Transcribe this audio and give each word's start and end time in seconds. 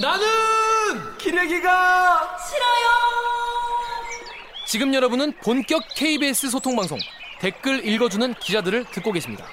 나는 0.00 1.16
기레기가 1.18 2.38
싫어요. 2.38 2.84
지금 4.66 4.92
여러분은 4.92 5.34
본격 5.36 5.84
KBS 5.94 6.50
소통 6.50 6.74
방송 6.74 6.98
댓글 7.40 7.86
읽어주는 7.86 8.34
기자들을 8.34 8.86
듣고 8.90 9.12
계십니다. 9.12 9.46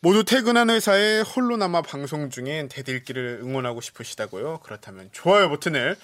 모두 0.00 0.22
퇴근한 0.22 0.70
회사에 0.70 1.22
홀로 1.22 1.56
남아 1.56 1.82
방송 1.82 2.30
중인 2.30 2.68
대들기를 2.68 3.40
응원하고 3.42 3.80
싶으시다고요? 3.80 4.60
그렇다면 4.62 5.08
좋아요 5.10 5.48
버튼을 5.48 5.96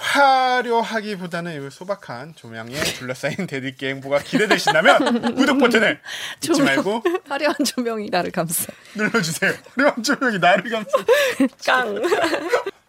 화려하기보다는 0.00 1.66
이 1.66 1.70
소박한 1.70 2.34
조명에 2.34 2.72
둘러싸인 2.72 3.46
대들기 3.46 3.86
행보가 3.86 4.20
기대되신다면 4.20 5.34
구독 5.36 5.58
버튼을 5.58 6.00
잊지 6.36 6.48
조명. 6.48 6.64
말고 6.64 7.02
화려한 7.28 7.56
조명이 7.64 8.08
나를 8.10 8.30
감싸. 8.30 8.72
눌러주세요. 8.94 9.52
화려한 9.76 10.02
조명이 10.02 10.38
나를 10.38 10.70
감싸. 10.70 10.90
깡. 11.64 12.02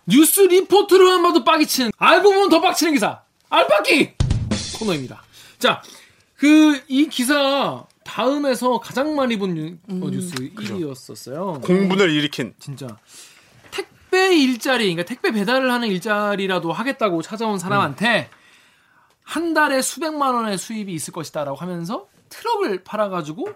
뉴스 0.07 0.41
리포트로만 0.41 1.21
봐도 1.23 1.43
빡이 1.43 1.65
치는 1.67 1.91
알고 1.97 2.31
보면 2.34 2.49
더 2.49 2.59
빡치는 2.61 2.93
기사 2.93 3.21
알빡기 3.49 4.13
코너입니다. 4.79 5.21
자, 5.59 5.81
그 6.37 6.81
이 6.87 7.07
기사 7.07 7.84
다음에서 8.03 8.79
가장 8.79 9.15
많이 9.15 9.37
본 9.37 9.53
뉴, 9.53 9.77
어, 9.89 10.09
뉴스 10.09 10.34
1위였었어요. 10.35 11.62
공분을 11.62 12.09
일으킨 12.09 12.53
진짜 12.59 12.87
택배 14.11 14.35
일자리, 14.35 14.83
그러니까 14.93 15.03
택배 15.05 15.31
배달을 15.31 15.71
하는 15.71 15.88
일자리라도 15.88 16.73
하겠다고 16.73 17.21
찾아온 17.21 17.57
사람한테 17.57 18.29
한 19.23 19.53
달에 19.53 19.81
수백만 19.81 20.35
원의 20.35 20.57
수입이 20.57 20.93
있을 20.93 21.13
것이다라고 21.13 21.55
하면서 21.57 22.09
트럭을 22.27 22.84
팔아가지고 22.84 23.47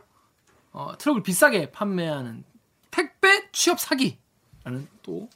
어, 0.72 0.94
트럭을 0.98 1.23
비싸게 1.23 1.72
판매하는 1.72 2.45
택배 2.90 3.50
취업 3.52 3.81
사기라는 3.81 4.88
또 5.04 5.28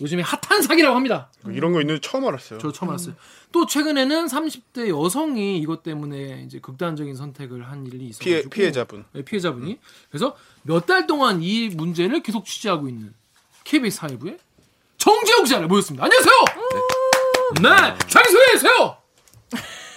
요즘에 0.00 0.22
핫한 0.22 0.62
사기라고 0.62 0.96
합니다. 0.96 1.30
이런 1.46 1.72
거 1.72 1.80
있는지 1.80 2.00
처음 2.00 2.26
알았어요. 2.26 2.58
저 2.58 2.72
처음 2.72 2.90
알았어요. 2.90 3.14
또 3.52 3.64
최근에는 3.66 4.26
30대 4.26 4.88
여성이 4.88 5.58
이것 5.58 5.82
때문에 5.84 6.42
이제 6.46 6.58
극단적인 6.58 7.14
선택을 7.14 7.68
한 7.70 7.86
일이 7.86 8.06
있어가지고 8.08 8.24
피해 8.30 8.42
피해자분. 8.50 9.04
네, 9.12 9.22
피해자분이 9.24 9.78
그래서 10.10 10.36
몇 10.64 10.86
달 10.86 11.06
동안 11.06 11.42
이 11.42 11.68
문제를 11.68 12.22
계속 12.22 12.44
취재하고 12.44 12.88
있는 12.88 13.14
KBS 13.64 13.98
사회부의 13.98 14.38
정재욱 15.08 15.44
기자를 15.44 15.66
모셨습니다. 15.68 16.04
안녕하세요. 16.04 16.34
네, 17.62 17.98
자기 18.08 18.30
소개해주세요. 18.30 18.96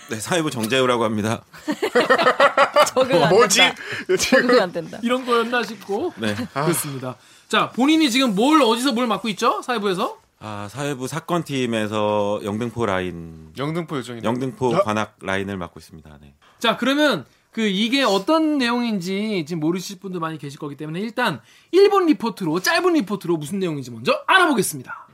네, 0.09 0.15
사회부 0.19 0.49
정재우라고 0.49 1.03
합니다. 1.03 1.43
적응 2.87 3.21
안 3.21 3.29
뭐지? 3.29 3.57
된다. 3.59 3.75
적응 4.17 4.61
안 4.61 4.71
된다. 4.71 4.99
이런 5.03 5.25
거였나 5.25 5.63
싶고 5.63 6.13
네. 6.15 6.33
그렇습니다. 6.53 7.15
자, 7.49 7.71
본인이 7.71 8.09
지금 8.09 8.35
뭘 8.35 8.61
어디서 8.61 8.93
뭘 8.93 9.05
맡고 9.07 9.27
있죠? 9.29 9.61
사회부에서? 9.61 10.17
아, 10.39 10.69
사회부 10.71 11.07
사건 11.09 11.43
팀에서 11.43 12.39
영등포 12.45 12.85
라인, 12.85 13.51
영등포 13.57 13.97
요정이. 13.97 14.21
영등포 14.23 14.75
어? 14.75 14.83
관악 14.83 15.17
라인을 15.21 15.57
맡고 15.57 15.79
있습니다. 15.81 16.09
네. 16.21 16.33
자, 16.59 16.77
그러면 16.77 17.25
그 17.51 17.61
이게 17.61 18.03
어떤 18.03 18.57
내용인지 18.57 19.45
지금 19.47 19.59
모르실 19.59 19.99
분들 19.99 20.19
많이 20.19 20.37
계실 20.37 20.57
거기 20.57 20.75
때문에 20.75 20.99
일단 21.01 21.41
일본 21.71 22.05
리포트로 22.05 22.61
짧은 22.61 22.93
리포트로 22.93 23.37
무슨 23.37 23.59
내용인지 23.59 23.91
먼저 23.91 24.13
알아보겠습니다. 24.25 25.07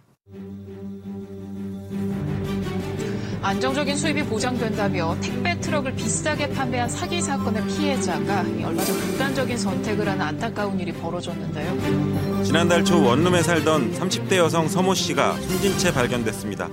안정적인 3.42 3.96
수입이 3.96 4.24
보장된다며 4.24 5.16
택배 5.22 5.60
트럭을 5.62 5.96
비싸게 5.96 6.50
판매한 6.50 6.90
사기 6.90 7.22
사건의 7.22 7.66
피해자가 7.68 8.42
얼마 8.42 8.84
전 8.84 9.00
극단적인 9.00 9.58
선택을 9.58 10.08
하는 10.08 10.22
안타까운 10.22 10.80
일이 10.80 10.92
벌어졌는데요. 10.92 12.44
지난달 12.44 12.84
초 12.84 13.02
원룸에 13.02 13.42
살던 13.42 13.94
30대 13.94 14.36
여성 14.36 14.68
서모 14.68 14.96
씨가 14.96 15.40
숨진 15.40 15.78
채 15.78 15.94
발견됐습니다. 15.94 16.70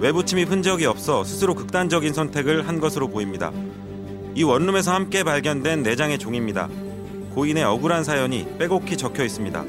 외부 0.00 0.24
침입 0.24 0.50
흔적이 0.50 0.86
없어 0.86 1.22
스스로 1.22 1.54
극단적인 1.54 2.12
선택을 2.12 2.66
한 2.66 2.80
것으로 2.80 3.06
보입니다. 3.08 3.52
이 4.34 4.42
원룸에서 4.42 4.94
함께 4.94 5.24
발견된 5.24 5.82
4장의 5.82 6.18
종입니다. 6.18 6.68
고인의 7.34 7.64
억울한 7.64 8.04
사연이 8.04 8.46
빼곡히 8.58 8.96
적혀 8.96 9.24
있습니다. 9.24 9.64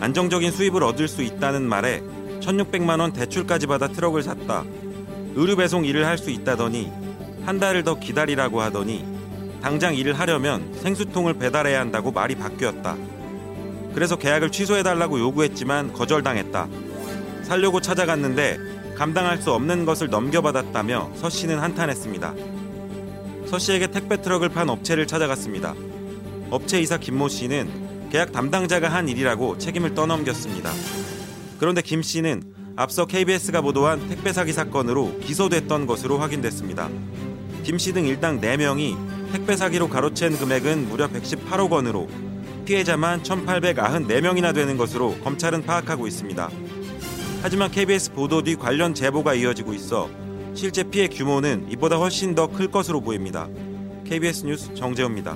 안정적인 0.00 0.50
수입을 0.50 0.82
얻을 0.82 1.08
수 1.08 1.22
있다는 1.22 1.62
말에 1.62 2.02
1600만 2.40 3.00
원 3.00 3.12
대출까지 3.12 3.66
받아 3.66 3.88
트럭을 3.88 4.22
샀다. 4.22 4.64
의류 5.34 5.56
배송 5.56 5.84
일을 5.84 6.06
할 6.06 6.18
수 6.18 6.30
있다더니 6.30 6.92
한 7.44 7.58
달을 7.58 7.84
더 7.84 7.98
기다리라고 7.98 8.60
하더니 8.60 9.04
당장 9.62 9.94
일을 9.94 10.18
하려면 10.18 10.74
생수통을 10.74 11.34
배달해야 11.34 11.80
한다고 11.80 12.10
말이 12.10 12.34
바뀌었다. 12.34 12.96
그래서 13.94 14.16
계약을 14.16 14.50
취소해달라고 14.50 15.18
요구했지만 15.20 15.92
거절당했다. 15.92 16.68
살려고 17.44 17.80
찾아갔는데 17.80 18.58
감당할 18.96 19.38
수 19.38 19.52
없는 19.52 19.84
것을 19.84 20.08
넘겨받았다며 20.08 21.12
서 21.14 21.30
씨는 21.30 21.58
한탄했습니다. 21.58 22.34
서 23.46 23.58
씨에게 23.58 23.88
택배 23.88 24.20
트럭을 24.20 24.48
판 24.48 24.68
업체를 24.68 25.06
찾아갔습니다. 25.06 25.74
업체 26.50 26.80
이사 26.80 26.98
김모 26.98 27.28
씨는 27.28 28.08
계약 28.10 28.32
담당자가 28.32 28.88
한 28.88 29.08
일이라고 29.08 29.58
책임을 29.58 29.94
떠넘겼습니다. 29.94 30.70
그런데 31.58 31.82
김 31.82 32.02
씨는 32.02 32.42
앞서 32.76 33.06
KBS가 33.06 33.60
보도한 33.60 34.08
택배 34.08 34.32
사기 34.32 34.52
사건으로 34.52 35.18
기소됐던 35.20 35.86
것으로 35.86 36.18
확인됐습니다. 36.18 36.88
김 37.62 37.76
씨 37.76 37.92
등 37.92 38.06
일당 38.06 38.40
4명이 38.40 39.32
택배 39.32 39.56
사기로 39.56 39.88
가로챈 39.88 40.38
금액은 40.38 40.88
무려 40.88 41.08
118억 41.08 41.70
원으로 41.70 42.08
피해자만 42.64 43.22
1,894명이나 43.22 44.54
되는 44.54 44.76
것으로 44.76 45.16
검찰은 45.22 45.62
파악하고 45.64 46.06
있습니다. 46.06 46.50
하지만 47.42 47.70
KBS 47.70 48.12
보도 48.12 48.42
뒤 48.42 48.56
관련 48.56 48.94
제보가 48.94 49.34
이어지고 49.34 49.74
있어 49.74 50.08
실제 50.54 50.82
피해 50.84 51.08
규모는 51.08 51.70
이보다 51.70 51.96
훨씬 51.96 52.34
더 52.34 52.46
클 52.46 52.70
것으로 52.70 53.00
보입니다. 53.00 53.48
KBS 54.04 54.44
뉴스 54.46 54.74
정재호입니다. 54.74 55.34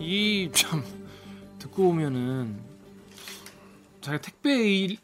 이 0.00 0.50
참 0.52 0.84
듣고 1.58 1.84
보면은 1.84 2.58
자기 4.00 4.20
택배 4.22 4.98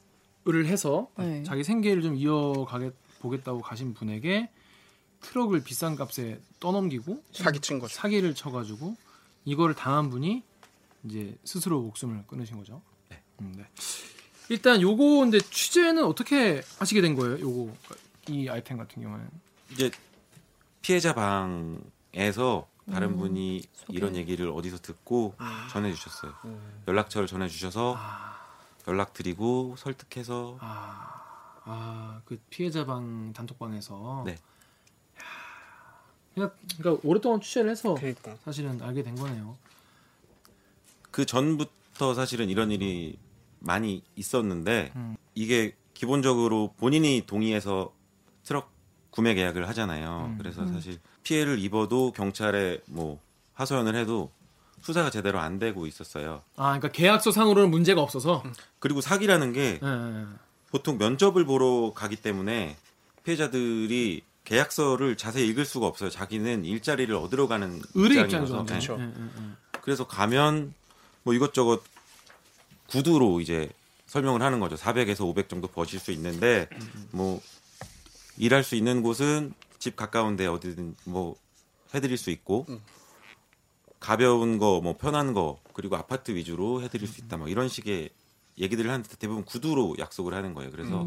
일을 0.44 0.66
해서 0.66 1.08
네. 1.18 1.42
자기 1.42 1.64
생계를 1.64 2.02
좀 2.02 2.16
이어가게 2.16 2.90
보겠다고 3.20 3.60
가신 3.60 3.94
분에게 3.94 4.50
트럭을 5.22 5.62
비싼 5.62 5.96
값에 5.96 6.40
떠넘기고 6.60 7.22
사기친 7.32 7.78
거죠. 7.78 7.94
사기를 7.94 8.34
쳐가지고 8.34 8.96
이거를 9.44 9.74
당한 9.74 10.10
분이 10.10 10.42
이제 11.04 11.36
스스로 11.44 11.80
목숨을 11.82 12.24
끊으신 12.26 12.56
거죠. 12.58 12.82
음, 13.40 13.54
네. 13.56 13.64
일단 14.48 14.80
요거 14.80 15.20
근데 15.20 15.38
취재는 15.38 16.04
어떻게 16.04 16.62
하시게 16.78 17.00
된 17.00 17.14
거예요? 17.14 17.38
요거 17.40 17.72
이 18.28 18.48
아이템 18.48 18.78
같은 18.78 19.02
경우는 19.02 19.28
이제 19.70 19.90
피해자 20.82 21.14
방에서 21.14 22.66
다른 22.90 23.10
음, 23.10 23.18
분이 23.18 23.62
소개. 23.74 23.96
이런 23.96 24.16
얘기를 24.16 24.48
어디서 24.50 24.78
듣고 24.78 25.34
전해주셨어요. 25.70 26.32
연락처를 26.88 27.28
전해주셔서 27.28 27.96
연락드리고 28.88 29.76
설득해서 29.78 30.56
아, 30.60 31.60
아, 31.64 32.20
그 32.24 32.40
피해자 32.50 32.84
방 32.84 33.32
단톡방에서. 33.32 34.24
네. 34.26 34.32
야, 34.32 34.38
그러니까, 36.34 36.56
그러니까 36.78 37.08
오랫동안 37.08 37.40
취재를 37.40 37.70
해서 37.70 37.94
그러니까. 37.94 38.36
사실은 38.44 38.80
알게 38.82 39.02
된 39.02 39.14
거네요. 39.14 39.56
그 41.10 41.26
전부터 41.26 42.14
사실은 42.14 42.48
이런 42.48 42.70
일이 42.70 43.18
많이 43.60 44.02
있었는데 44.16 44.92
음. 44.96 45.16
이게 45.34 45.74
기본적으로 45.94 46.74
본인이 46.78 47.22
동의해서 47.26 47.92
트럭 48.44 48.70
구매 49.10 49.34
계약을 49.34 49.68
하잖아요. 49.68 50.32
음. 50.32 50.38
그래서 50.38 50.66
사실 50.66 50.98
피해를 51.22 51.58
입어도 51.58 52.12
경찰에 52.12 52.80
뭐 52.86 53.20
하소연을 53.54 53.94
해도 53.94 54.30
수사가 54.80 55.10
제대로 55.10 55.38
안 55.38 55.58
되고 55.58 55.86
있었어요. 55.86 56.42
아, 56.56 56.64
그러니까 56.78 56.88
계약서 56.88 57.30
상으로는 57.30 57.70
문제가 57.70 58.00
없어서. 58.00 58.42
그리고 58.78 59.00
사기라는 59.00 59.52
게 59.52 59.78
예. 59.82 60.26
보통 60.70 60.96
면접을 60.96 61.44
보러 61.44 61.92
가기 61.94 62.16
때문에 62.16 62.76
피해자들이 63.24 64.22
계약서를 64.44 65.16
자세히 65.16 65.48
읽을 65.48 65.66
수가 65.66 65.86
없어요. 65.86 66.08
자기는 66.08 66.64
일자리를 66.64 67.14
얻으러 67.14 67.46
가는 67.46 67.80
의뢰 67.94 68.22
입장이어서. 68.22 68.62
입장이죠. 68.62 68.96
네. 68.96 69.04
예, 69.04 69.08
예, 69.08 69.24
예. 69.24 69.80
그래서 69.82 70.06
가면 70.06 70.72
뭐 71.22 71.34
이것저것 71.34 71.82
구두로 72.90 73.40
이제 73.40 73.70
설명을 74.06 74.42
하는 74.42 74.58
거죠. 74.60 74.76
400에서 74.76 75.24
500 75.26 75.48
정도 75.48 75.68
버실 75.68 76.00
수 76.00 76.10
있는데 76.12 76.68
뭐 77.12 77.40
일할 78.36 78.64
수 78.64 78.74
있는 78.74 79.02
곳은 79.02 79.52
집 79.78 79.96
가까운데 79.96 80.46
어디든 80.46 80.96
뭐 81.04 81.36
해드릴 81.94 82.16
수 82.16 82.30
있고 82.30 82.66
가벼운 83.98 84.58
거 84.58 84.80
뭐 84.82 84.96
편한 84.96 85.32
거 85.32 85.60
그리고 85.74 85.96
아파트 85.96 86.32
위주로 86.32 86.82
해드릴 86.82 87.06
수 87.08 87.20
있다 87.20 87.36
뭐 87.36 87.48
이런 87.48 87.68
식의 87.68 88.10
얘기들을 88.58 88.90
하는데 88.90 89.08
대부분 89.16 89.44
구두로 89.44 89.96
약속을 89.98 90.34
하는 90.34 90.54
거예요. 90.54 90.70
그래서 90.70 91.06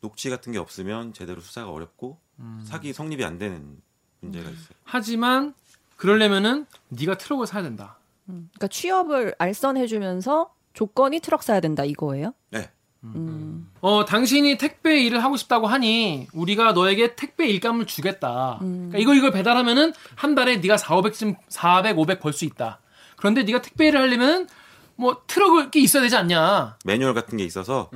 녹취 0.00 0.28
같은 0.28 0.52
게 0.52 0.58
없으면 0.58 1.12
제대로 1.14 1.40
수사가 1.40 1.70
어렵고 1.70 2.18
사기 2.64 2.92
성립이 2.92 3.24
안 3.24 3.38
되는 3.38 3.80
문제가 4.20 4.50
있어요. 4.50 4.76
하지만 4.84 5.54
그러려면은 5.96 6.66
네가 6.90 7.16
트럭을 7.16 7.46
사야 7.46 7.62
된다. 7.62 7.98
그러니까 8.26 8.68
취업을 8.68 9.34
알선해주면서 9.38 10.52
조건이 10.78 11.20
트럭 11.20 11.42
사야 11.42 11.60
된다 11.60 11.84
이거예요? 11.84 12.34
네. 12.50 12.70
음. 13.04 13.70
어, 13.80 14.04
당신이 14.04 14.56
택배 14.58 15.02
일을 15.02 15.22
하고 15.22 15.36
싶다고 15.36 15.66
하니 15.66 16.26
우리가 16.32 16.72
너에게 16.72 17.14
택배 17.16 17.46
일감을 17.48 17.86
주겠다. 17.86 18.56
그러니까 18.60 18.98
이걸 18.98 19.16
이걸 19.16 19.30
배달하면은 19.30 19.92
한 20.14 20.34
달에 20.34 20.56
네가 20.58 20.76
4, 20.78 20.96
500쯤 20.96 21.36
400, 21.48 21.98
500 21.98 22.20
벌 22.20 22.32
수 22.32 22.44
있다. 22.44 22.80
그런데 23.16 23.42
네가 23.42 23.60
택배 23.62 23.88
일을 23.88 24.00
하려면은 24.00 24.48
뭐 24.96 25.22
트럭이 25.26 25.82
있어야 25.82 26.02
되지 26.02 26.16
않냐. 26.16 26.76
매뉴얼 26.84 27.14
같은 27.14 27.36
게 27.36 27.44
있어서 27.44 27.90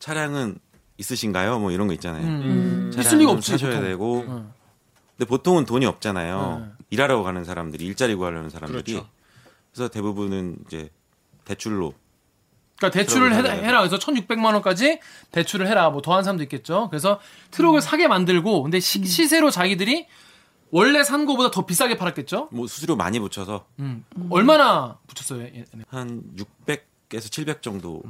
차량은 0.00 0.58
있으신가요? 0.98 1.60
뭐 1.60 1.70
이런 1.70 1.86
거 1.86 1.92
있잖아요. 1.94 2.26
음. 2.26 2.90
차량은 2.92 3.00
있을 3.06 3.18
리가 3.18 3.30
없지. 3.32 3.50
사셔야 3.52 3.70
보통. 3.76 3.84
되고. 3.84 4.20
음. 4.22 4.52
근데 5.16 5.28
보통은 5.28 5.64
돈이 5.66 5.86
없잖아요. 5.86 6.58
네. 6.66 6.84
일하러 6.90 7.22
가는 7.22 7.44
사람들이 7.44 7.84
일자리 7.86 8.14
구하려는 8.16 8.50
사람들이. 8.50 8.82
그렇죠. 8.92 9.08
그래서 9.72 9.88
대부분은 9.88 10.58
이제 10.66 10.90
대출로 11.44 11.94
그러니까 12.78 12.90
대출을 12.98 13.30
트럭을 13.30 13.44
해, 13.44 13.48
사야 13.56 13.62
해라. 13.66 13.78
그래서 13.80 13.98
1,600만 13.98 14.52
원까지 14.54 15.00
대출을 15.32 15.66
해라. 15.66 15.90
뭐 15.90 16.00
더한 16.00 16.22
사람도 16.24 16.42
있겠죠. 16.44 16.88
그래서 16.90 17.20
트럭을 17.50 17.80
사게 17.82 18.06
만들고 18.08 18.62
근데 18.62 18.80
시, 18.80 19.04
시세로 19.04 19.50
자기들이 19.50 20.06
원래 20.70 21.02
산 21.02 21.26
거보다 21.26 21.50
더 21.50 21.66
비싸게 21.66 21.96
팔았겠죠. 21.96 22.48
뭐 22.52 22.66
수수료 22.66 22.94
많이 22.94 23.18
붙여서 23.18 23.64
음. 23.80 24.04
얼마나 24.30 24.98
붙였어요? 25.06 25.42
얘- 25.46 25.64
얘네? 25.72 25.84
한 25.88 26.22
600에서 26.36 27.30
700 27.32 27.62
정도. 27.62 28.02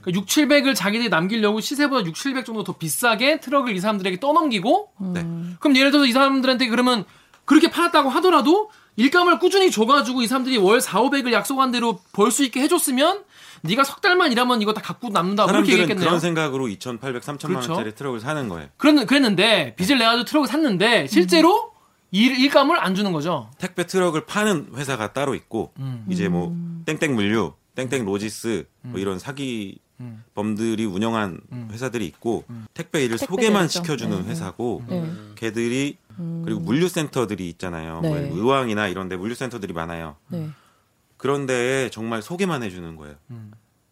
그러니까 0.00 0.12
6, 0.12 0.26
700을 0.26 0.74
자기들이 0.76 1.08
남기려고 1.10 1.60
시세보다 1.60 2.06
6, 2.06 2.14
700 2.14 2.44
정도 2.46 2.62
더 2.64 2.72
비싸게 2.76 3.40
트럭을 3.40 3.74
이 3.76 3.80
사람들에게 3.80 4.20
떠넘기고 4.20 4.92
네. 5.12 5.26
그럼 5.58 5.76
예를 5.76 5.90
들어서 5.90 6.06
이 6.06 6.12
사람들한테 6.12 6.68
그러면 6.68 7.04
그렇게 7.44 7.68
팔았다고 7.70 8.08
하더라도 8.10 8.70
일감을 8.96 9.40
꾸준히 9.40 9.72
줘가지고 9.72 10.22
이 10.22 10.28
사람들이 10.28 10.56
월 10.56 10.80
4, 10.80 11.00
500을 11.02 11.32
약속한 11.32 11.72
대로 11.72 11.98
벌 12.12 12.30
수 12.30 12.44
있게 12.44 12.60
해줬으면 12.62 13.24
네가 13.64 13.82
석 13.84 14.00
달만 14.00 14.30
일하면 14.30 14.60
이거 14.60 14.72
다 14.74 14.80
갖고 14.82 15.08
남는다 15.08 15.44
그렇게 15.46 15.52
사람들은 15.52 15.72
얘기했겠네요. 15.72 16.06
그런 16.06 16.20
생각으로 16.20 16.68
2,800, 16.68 17.22
3천만 17.22 17.48
그렇죠. 17.48 17.72
원짜리 17.72 17.94
트럭을 17.94 18.20
사는 18.20 18.48
거예요. 18.48 18.68
그런 18.76 19.06
그랬는데 19.06 19.74
빚을 19.76 19.98
내 19.98 20.04
가지고 20.04 20.24
트럭을 20.24 20.48
샀는데 20.48 21.06
실제로 21.06 21.72
일, 22.10 22.38
일감을 22.38 22.78
안 22.78 22.94
주는 22.94 23.10
거죠. 23.12 23.50
택배 23.58 23.86
트럭을 23.86 24.26
파는 24.26 24.72
회사가 24.76 25.12
따로 25.12 25.34
있고 25.34 25.72
음. 25.78 26.04
이제 26.10 26.28
뭐 26.28 26.54
땡땡 26.84 27.14
물류, 27.14 27.54
땡땡 27.74 28.04
로지스 28.04 28.66
뭐 28.82 29.00
이런 29.00 29.18
사기 29.18 29.78
음. 30.00 30.22
범들이 30.34 30.84
운영한 30.84 31.40
회사들이 31.72 32.04
있고 32.06 32.44
택배 32.74 33.04
일을 33.04 33.16
택배 33.16 33.32
소개만. 33.32 33.68
시켜주는 33.68 34.16
네, 34.16 34.22
네. 34.22 34.30
회사고 34.30 34.82
네. 34.88 35.10
걔들이 35.36 35.96
그리고 36.44 36.60
물류센터들이 36.60 37.48
있잖아요. 37.50 38.00
네. 38.02 38.08
뭐 38.08 38.18
의왕이나 38.18 38.88
이런데 38.88 39.16
물류센터들이 39.16 39.72
많아요. 39.72 40.16
네. 40.28 40.50
그런데 41.28 41.88
정말 41.88 42.20
소개만 42.20 42.62
해주는 42.62 42.96
거예요. 42.96 43.14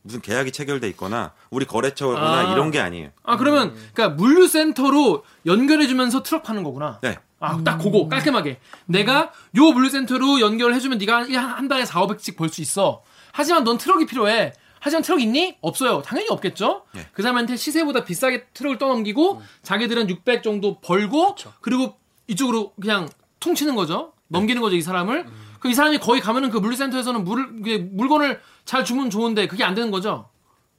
무슨 0.03 0.21
계약이 0.21 0.53
체결돼 0.53 0.87
있거나 0.91 1.33
우리 1.49 1.65
거래처거나 1.65 2.21
아. 2.51 2.53
이런 2.53 2.71
게 2.71 2.79
아니에요. 2.79 3.09
아 3.23 3.39
그러면 3.39 3.75
그러니까 3.95 4.11
물류센터로 4.23 5.25
연결해주면서 5.47 6.23
트럭 6.25 6.43
파는 6.43 6.63
거구나. 6.63 6.99
네. 7.01 7.17
아, 7.41 7.59
딱 7.65 7.79
그거 7.79 8.07
깔끔하게. 8.07 8.59
내가 8.85 9.33
요 9.57 9.73
물류센터로 9.73 10.41
연결해주면 10.41 10.99
네가 10.99 11.17
한- 11.23 11.35
한 11.35 11.69
달에 11.69 11.87
4, 11.87 12.03
500씩 12.07 12.37
벌 12.37 12.51
수 12.51 12.61
있어. 12.61 13.03
하지만 13.33 13.65
넌 13.65 13.79
트럭이 13.79 14.05
필요해. 14.05 14.53
하지만 14.79 15.03
트럭 15.03 15.23
있니? 15.23 15.57
없어요. 15.63 16.03
당연히 16.03 16.29
없겠죠. 16.29 16.83
네. 16.95 17.09
그 17.15 17.23
사람한테 17.23 17.57
시세보다 17.57 18.05
비싸게 18.05 18.49
트럭을 18.53 18.77
떠넘기고 18.77 19.41
자기들은 19.63 20.11
600 20.11 20.43
정도 20.43 20.81
벌고 20.81 21.37
그리고 21.63 21.97
이쪽으로 22.27 22.75
그냥 22.79 23.09
퉁치는 23.41 23.75
거죠. 23.75 24.13
넘기는 24.29 24.61
거죠 24.61 24.77
이 24.77 24.83
사람을. 24.83 25.27
그 25.63 25.69
이 25.71 25.75
사람이 25.75 25.99
거기 25.99 26.21
가면은 26.21 26.51
그 26.51 26.59
물류센터에서는 26.59 27.25
물 27.25 27.47
물건을 27.93 28.41
잘 28.65 28.85
주면 28.85 29.11
좋은데 29.11 29.47
그게 29.47 29.63
안 29.63 29.77
되는 29.77 29.93
거죠. 29.93 30.29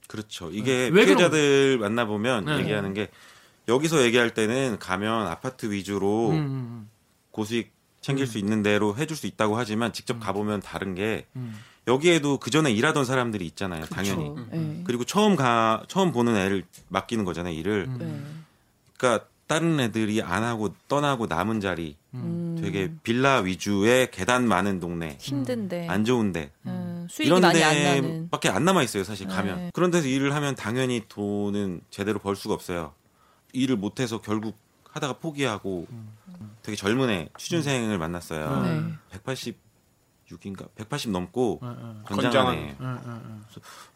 그렇죠. 0.08 0.50
이게 0.52 0.90
왜 0.92 1.06
그런 1.06 1.16
피해자들 1.16 1.78
만나 1.78 2.04
보면 2.04 2.44
네. 2.44 2.58
얘기하는 2.58 2.92
게 2.92 3.08
여기서 3.66 4.02
얘기할 4.02 4.34
때는 4.34 4.78
가면 4.78 5.26
아파트 5.26 5.70
위주로 5.70 6.28
음, 6.28 6.36
음, 6.36 6.90
고수익 7.30 7.72
챙길 8.02 8.26
수 8.26 8.36
있는 8.36 8.62
대로 8.62 8.94
해줄 8.94 9.16
수 9.16 9.26
있다고 9.26 9.56
하지만 9.56 9.94
직접 9.94 10.20
가보면 10.20 10.60
다른 10.60 10.94
게 10.94 11.26
음. 11.34 11.58
여기에도 11.88 12.36
그 12.36 12.50
전에 12.50 12.70
일하던 12.70 13.06
사람들이 13.06 13.46
있잖아요. 13.46 13.86
당연히. 13.86 14.34
그렇죠. 14.34 14.48
네. 14.52 14.82
그리고 14.84 15.04
처음 15.04 15.34
가 15.34 15.82
처음 15.88 16.12
보는 16.12 16.36
애를 16.36 16.64
맡기는 16.88 17.24
거잖아요. 17.24 17.54
일을. 17.54 17.86
음. 17.88 17.96
네. 17.98 18.44
그러니까 18.98 19.26
다른 19.46 19.80
애들이 19.80 20.20
안 20.20 20.42
하고 20.42 20.74
떠나고 20.88 21.26
남은 21.26 21.60
자리 21.60 21.96
음. 22.14 22.56
되게 22.60 22.92
빌라 23.02 23.38
위주의 23.40 24.10
계단 24.10 24.46
많은 24.46 24.80
동네 24.80 25.16
힘든데 25.20 25.88
안 25.88 26.04
좋은데 26.04 26.50
음, 26.66 27.06
수익이 27.10 27.28
이런 27.28 27.40
많이 27.40 27.62
안 27.62 27.82
나는. 27.82 28.24
데밖에 28.24 28.48
안 28.48 28.64
남아 28.64 28.82
있어요. 28.82 29.04
사실 29.04 29.26
가면 29.26 29.56
네. 29.56 29.70
그런 29.74 29.90
데서 29.90 30.06
일을 30.08 30.34
하면 30.34 30.54
당연히 30.54 31.02
돈은 31.08 31.80
제대로 31.90 32.18
벌 32.18 32.36
수가 32.36 32.54
없어요. 32.54 32.94
일을 33.52 33.76
못 33.76 34.00
해서 34.00 34.20
결국 34.20 34.56
하다가 34.90 35.14
포기하고 35.14 35.86
되게 36.62 36.76
젊은 36.76 37.10
애 37.10 37.28
취준생을 37.36 37.98
만났어요. 37.98 38.62
네. 38.62 39.18
186인가 39.18 40.68
180 40.76 41.10
넘고 41.10 41.58
음, 41.62 41.68
음, 41.68 42.02
건장한. 42.06 42.54
애. 42.54 42.76
음, 42.80 42.98
음, 43.04 43.06
음. 43.06 43.44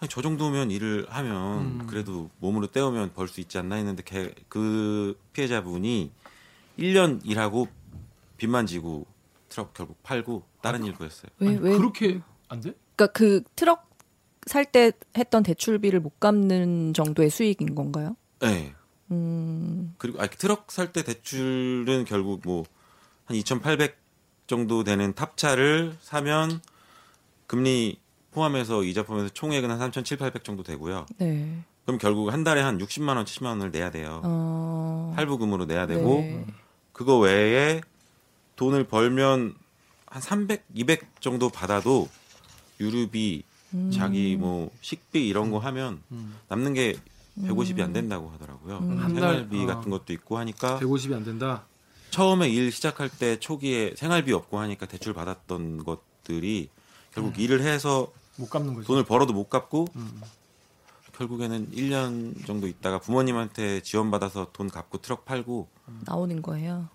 아니, 0.01 0.09
저 0.09 0.21
정도면 0.23 0.71
일을 0.71 1.07
하면 1.09 1.81
음. 1.81 1.87
그래도 1.89 2.31
몸으로 2.39 2.67
때우면 2.67 3.13
벌 3.15 3.29
수 3.29 3.41
있지 3.41 3.59
않나 3.59 3.77
했는데 3.77 4.03
걔, 4.05 4.35
그 4.49 5.19
피해자분이 5.33 6.11
1년 6.79 7.21
일하고 7.25 7.69
빚만 8.39 8.67
지고 8.67 9.07
트럭 9.51 9.75
결국 9.75 10.03
팔고 10.03 10.43
다른 10.63 10.85
일 10.85 10.95
구했어요. 10.95 11.31
왜, 11.39 11.49
아니, 11.49 11.59
왜? 11.59 11.77
그렇게 11.77 12.21
안 12.49 12.61
돼? 12.61 12.73
그러니까 12.97 13.13
그 13.13 13.43
트럭 13.55 13.87
살 14.47 14.65
때 14.65 14.93
했던 15.17 15.43
대출비를 15.43 16.01
못 16.01 16.19
갚는 16.21 16.95
정도의 16.95 17.29
수익인 17.29 17.75
건가요? 17.75 18.17
네. 18.41 18.73
음, 19.11 19.95
그리고 19.99 20.23
아, 20.23 20.27
트럭 20.27 20.71
살 20.73 20.93
때 20.93 21.03
대출은 21.03 22.07
결국 22.07 22.41
뭐 22.45 22.65
한 23.29 23.37
2,800 23.37 23.99
정도 24.47 24.85
되는 24.85 25.13
탑차를 25.15 25.95
사면 26.01 26.63
금리 27.47 28.01
포함해서 28.31 28.83
이자 28.85 29.03
포함해서 29.03 29.35
총액은 29.35 29.71
한 29.71 29.79
3,700 29.79 30.45
정도 30.45 30.63
되고요. 30.63 31.05
네. 31.19 31.59
그럼 31.85 31.99
결국 31.99 32.33
한 32.33 32.43
달에 32.43 32.63
한 32.63 32.79
60만 32.79 33.17
원, 33.17 33.27
70만 33.27 33.49
원을 33.49 33.71
내야 33.71 33.91
돼요. 33.91 34.23
어, 34.25 35.13
할부금으로 35.15 35.67
내야 35.67 35.87
되고 35.87 36.21
네. 36.21 36.47
그거 36.95 37.19
외에 37.19 37.83
돈을 38.59 38.85
벌면 38.85 39.55
한 40.07 40.23
300, 40.23 40.67
200 40.75 41.23
정도 41.23 41.49
받아도 41.49 42.09
유류비, 42.81 43.45
음. 43.75 43.91
자기 43.93 44.37
뭐 44.37 44.71
식비 44.81 45.27
이런 45.29 45.51
거 45.51 45.59
하면 45.59 46.03
음. 46.11 46.35
남는 46.49 46.75
게 46.75 46.97
150이 47.41 47.81
안 47.81 47.93
된다고 47.93 48.31
하더라고요. 48.31 48.79
음. 48.79 48.99
한 48.99 49.15
달, 49.15 49.35
생활비 49.35 49.63
어. 49.63 49.67
같은 49.67 49.91
것도 49.91 50.13
있고 50.13 50.39
하니까 50.39 50.81
150이 50.81 51.15
안 51.15 51.25
된다. 51.25 51.65
처음에 52.11 52.49
일 52.49 52.73
시작할 52.73 53.09
때 53.09 53.39
초기에 53.39 53.95
생활비 53.97 54.33
없고 54.33 54.59
하니까 54.59 54.87
대출 54.87 55.15
받았던 55.15 55.85
것들이 55.85 56.69
결국 57.13 57.39
일을 57.39 57.63
해서 57.63 58.11
못 58.37 58.51
갚는 58.51 58.75
거죠. 58.75 58.87
돈을 58.87 59.05
벌어도 59.05 59.33
못 59.33 59.49
갚고 59.49 59.87
음. 59.95 60.21
결국에는 61.19 61.71
1년 61.73 62.47
정도 62.47 62.67
있다가 62.69 62.99
부모님한테 63.01 63.81
지원받아서 63.83 64.49
돈 64.53 64.69
갚고 64.71 64.99
트럭 64.99 65.25
팔고 65.25 65.69
나오는 66.07 66.41
거예요. 66.43 66.89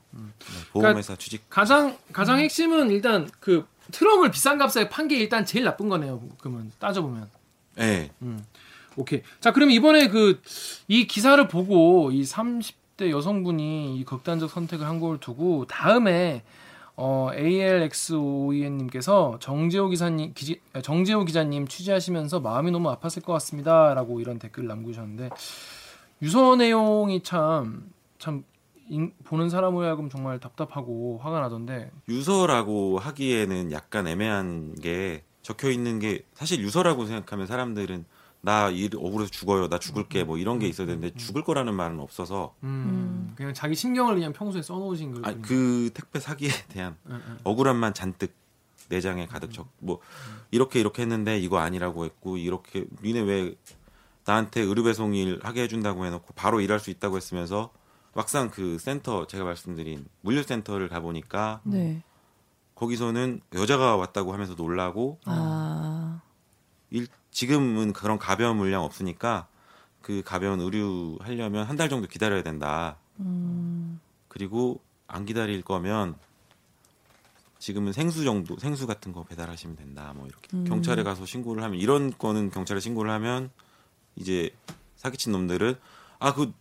보험회사 0.71 1.15
취직 1.17 1.49
가장 1.49 1.97
가장 2.13 2.39
핵심은 2.39 2.89
일단 2.91 3.29
그 3.39 3.65
트럭을 3.91 4.31
비싼 4.31 4.57
값에 4.57 4.87
판 4.89 5.07
게 5.07 5.17
일단 5.17 5.45
제일 5.45 5.65
나쁜 5.65 5.89
거네요. 5.89 6.21
그러면 6.39 6.71
따져 6.79 7.01
보면. 7.01 7.29
예. 7.79 8.11
음. 8.21 8.43
오케이. 8.95 9.23
자, 9.41 9.51
그럼 9.51 9.71
이번에 9.71 10.07
그 10.07 10.39
이 10.87 11.05
기사를 11.07 11.45
보고 11.47 12.11
이 12.11 12.21
30대 12.23 13.09
여성분이 13.09 13.97
이 13.99 14.03
극단적 14.05 14.49
선택을 14.49 14.85
한 14.87 14.99
걸 14.99 15.19
두고 15.19 15.65
다음에 15.65 16.43
어 16.95 17.29
ALXOEN님께서 17.33 19.39
정재호 19.39 19.89
기사님 19.89 20.33
기지, 20.33 20.61
정재호 20.81 21.25
기자님 21.25 21.67
취재하시면서 21.67 22.39
마음이 22.39 22.71
너무 22.71 22.89
아팠을 22.95 23.23
것 23.23 23.33
같습니다라고 23.33 24.19
이런 24.19 24.39
댓글 24.39 24.67
남기셨는데 24.67 25.29
유서 26.21 26.55
내용이 26.55 27.21
참 27.23 27.93
참 28.23 28.45
보는 29.25 29.49
사람으로 29.49 29.85
하여금 29.85 30.09
정말 30.09 30.39
답답하고 30.39 31.19
화가 31.21 31.41
나던데 31.41 31.91
유서라고 32.07 32.99
하기에는 32.99 33.73
약간 33.73 34.07
애매한 34.07 34.75
게 34.75 35.25
적혀 35.41 35.69
있는 35.69 35.99
게 35.99 36.23
사실 36.33 36.61
유서라고 36.61 37.05
생각하면 37.05 37.47
사람들은 37.47 38.05
나 38.45 38.69
일 38.69 38.95
억울해서 38.97 39.31
죽어요. 39.31 39.69
나 39.69 39.79
죽을게. 39.79 40.25
뭐 40.25 40.37
이런 40.37 40.59
게 40.59 40.67
있어야 40.67 40.85
되는데 40.85 41.13
죽을 41.15 41.43
거라는 41.45 41.73
말은 41.73 41.99
없어서 42.01 42.53
음, 42.63 43.31
그냥 43.37 43.53
자기 43.53 43.73
신경을 43.73 44.15
그냥 44.15 44.33
평소에 44.33 44.61
써놓으신 44.61 45.13
걸 45.13 45.25
아, 45.25 45.33
그 45.41 45.89
택배 45.93 46.19
사기에 46.19 46.49
대한. 46.67 46.97
억울함만 47.45 47.93
잔뜩 47.93 48.33
내장에 48.89 49.27
가득 49.27 49.53
적. 49.53 49.69
뭐 49.79 49.99
이렇게 50.51 50.81
이렇게 50.81 51.01
했는데 51.03 51.39
이거 51.39 51.59
아니라고 51.59 52.03
했고 52.03 52.35
이렇게 52.35 52.85
니네 53.01 53.21
왜 53.21 53.55
나한테 54.25 54.59
의료 54.61 54.83
배송 54.83 55.15
일 55.15 55.39
하게 55.41 55.63
해준다고 55.63 56.05
해놓고 56.05 56.33
바로 56.35 56.59
일할 56.59 56.81
수 56.81 56.89
있다고 56.89 57.15
했으면서 57.15 57.71
막상 58.13 58.49
그 58.51 58.77
센터 58.77 59.25
제가 59.25 59.45
말씀드린 59.45 60.05
물류 60.19 60.43
센터를 60.43 60.89
가 60.89 60.99
보니까 60.99 61.61
네. 61.63 62.03
거기서는 62.75 63.39
여자가 63.53 63.95
왔다고 63.95 64.33
하면서 64.33 64.53
놀라고 64.55 65.19
아. 65.25 66.21
일, 66.89 67.07
지금은 67.33 67.93
그런 67.93 68.17
가벼운 68.17 68.57
물량 68.57 68.83
없으니까 68.83 69.47
그 70.01 70.21
가벼운 70.23 70.61
의류 70.61 71.17
하려면 71.21 71.65
한 71.65 71.75
달 71.77 71.89
정도 71.89 72.07
기다려야 72.07 72.43
된다. 72.43 72.97
음. 73.19 73.99
그리고 74.27 74.79
안 75.07 75.25
기다릴 75.25 75.61
거면 75.63 76.15
지금은 77.59 77.93
생수 77.93 78.23
정도 78.23 78.57
생수 78.59 78.87
같은 78.87 79.11
거 79.13 79.23
배달하시면 79.23 79.75
된다. 79.75 80.13
뭐 80.15 80.27
이렇게 80.27 80.49
음. 80.55 80.63
경찰에 80.65 81.03
가서 81.03 81.25
신고를 81.25 81.63
하면 81.63 81.79
이런 81.79 82.11
거는 82.17 82.51
경찰에 82.51 82.79
신고를 82.79 83.11
하면 83.11 83.49
이제 84.15 84.49
사기친 84.97 85.31
놈들은 85.31 85.75
아 86.19 86.33
그 86.33 86.53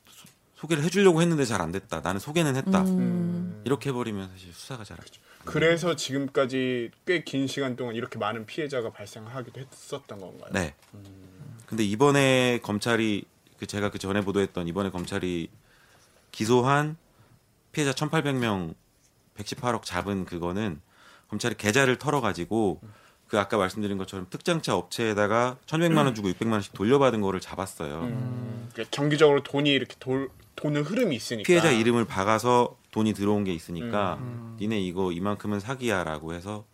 소개를 0.63 0.85
해주려고 0.85 1.21
했는데 1.21 1.45
잘 1.45 1.61
안 1.61 1.73
됐다. 1.73 2.01
나는 2.01 2.21
소개는 2.21 2.55
했다. 2.57 2.83
음. 2.83 3.61
이렇게 3.65 3.91
해버리면 3.91 4.31
사실 4.31 4.53
수사가 4.53 4.85
잘안 4.85 5.05
돼. 5.05 5.11
그래서 5.45 5.97
지금까지 5.97 6.91
꽤 7.05 7.25
긴 7.25 7.47
시간 7.49 7.75
동안 7.75 7.97
이렇게 7.97 8.17
많은 8.19 8.47
피해자가 8.47 8.91
발생하기도 8.91 9.61
했었던 9.61 10.21
건가요? 10.21 10.51
네. 10.53 10.75
근데 11.67 11.83
이번에 11.85 12.61
검찰이 12.63 13.25
그 13.59 13.67
제가 13.67 13.91
그 13.91 13.99
전에 13.99 14.21
보도했던 14.21 14.69
이번에 14.69 14.91
검찰이 14.91 15.49
기소한 16.31 16.97
피해자 17.73 17.93
1,800명 17.93 18.75
118억 19.37 19.83
잡은 19.83 20.25
그거는 20.25 20.81
검찰이 21.29 21.57
계좌를 21.57 21.97
털어가지고 21.99 22.81
그 23.33 23.41
아까 23.41 23.57
말씀드린 23.57 23.97
것처럼 23.97 24.27
특장차 24.29 24.77
업체에다가 24.77 25.57
1,100만 25.67 26.05
원 26.05 26.15
주고 26.15 26.29
600만 26.29 26.53
원씩 26.53 26.75
돌려받은 26.75 27.23
거를 27.23 27.41
잡았어요. 27.41 28.03
음, 28.03 28.69
그러니까 28.75 28.95
정기적으로 28.95 29.43
돈이 29.43 29.71
이렇게 29.71 29.97
돌, 29.99 30.29
도는 30.55 30.83
흐름이 30.83 31.17
있으니까 31.17 31.47
피해자 31.47 31.71
이름을 31.71 32.05
박아서 32.05 32.77
돈이 32.91 33.15
들어온 33.15 33.45
게 33.45 33.55
있으니까 33.55 34.19
음. 34.21 34.59
니네 34.61 34.79
이거 34.83 35.13
이만큼은 35.13 35.61
사기야라고 35.61 36.35
해서 36.35 36.67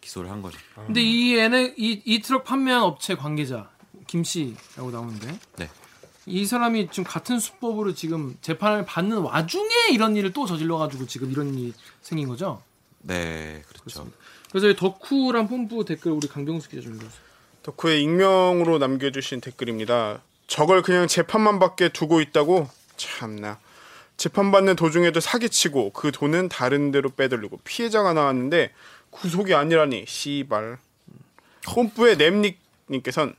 기소를 0.00 0.28
한 0.28 0.42
거죠. 0.42 0.58
근데 0.74 1.00
이 1.00 1.38
애는 1.38 1.74
이, 1.78 2.02
이 2.04 2.22
트럭 2.22 2.42
판매한 2.42 2.82
업체 2.82 3.14
관계자 3.14 3.70
김 4.08 4.24
씨라고 4.24 4.90
나오는데 4.90 5.38
네. 5.58 5.70
이 6.26 6.44
사람이 6.44 6.88
지금 6.90 7.04
같은 7.04 7.38
수법으로 7.38 7.94
지금 7.94 8.36
재판을 8.40 8.84
받는 8.84 9.18
와중에 9.18 9.90
이런 9.92 10.16
일을 10.16 10.32
또 10.32 10.44
저질러 10.44 10.76
가지고 10.76 11.06
지금 11.06 11.30
이런 11.30 11.54
일이 11.54 11.72
생긴 12.02 12.26
거죠. 12.26 12.62
네, 13.00 13.62
그렇죠. 13.68 14.04
그 14.04 14.10
래서 14.52 14.68
이 14.68 14.76
덕후란 14.76 15.48
뽐뿌 15.48 15.84
댓글 15.84 16.12
우리 16.12 16.26
강병수 16.28 16.68
기자 16.68 16.82
좀 16.82 16.94
읽어주세요. 16.94 17.22
덕후의 17.62 18.02
익명으로 18.02 18.78
남겨주신 18.78 19.40
댓글입니다. 19.40 20.22
저걸 20.46 20.82
그냥 20.82 21.06
재판만 21.06 21.58
받게 21.58 21.90
두고 21.90 22.20
있다고? 22.20 22.68
참나. 22.96 23.58
재판받는 24.16 24.76
도중에도 24.76 25.20
사기치고 25.20 25.92
그 25.92 26.10
돈은 26.10 26.48
다른 26.48 26.90
데로 26.90 27.10
빼돌리고 27.10 27.60
피해자가 27.62 28.14
나왔는데 28.14 28.72
구속이 29.10 29.54
아니라니 29.54 30.04
씨발. 30.08 30.78
홈프의 31.76 32.16
nem닉님께선 32.16 33.34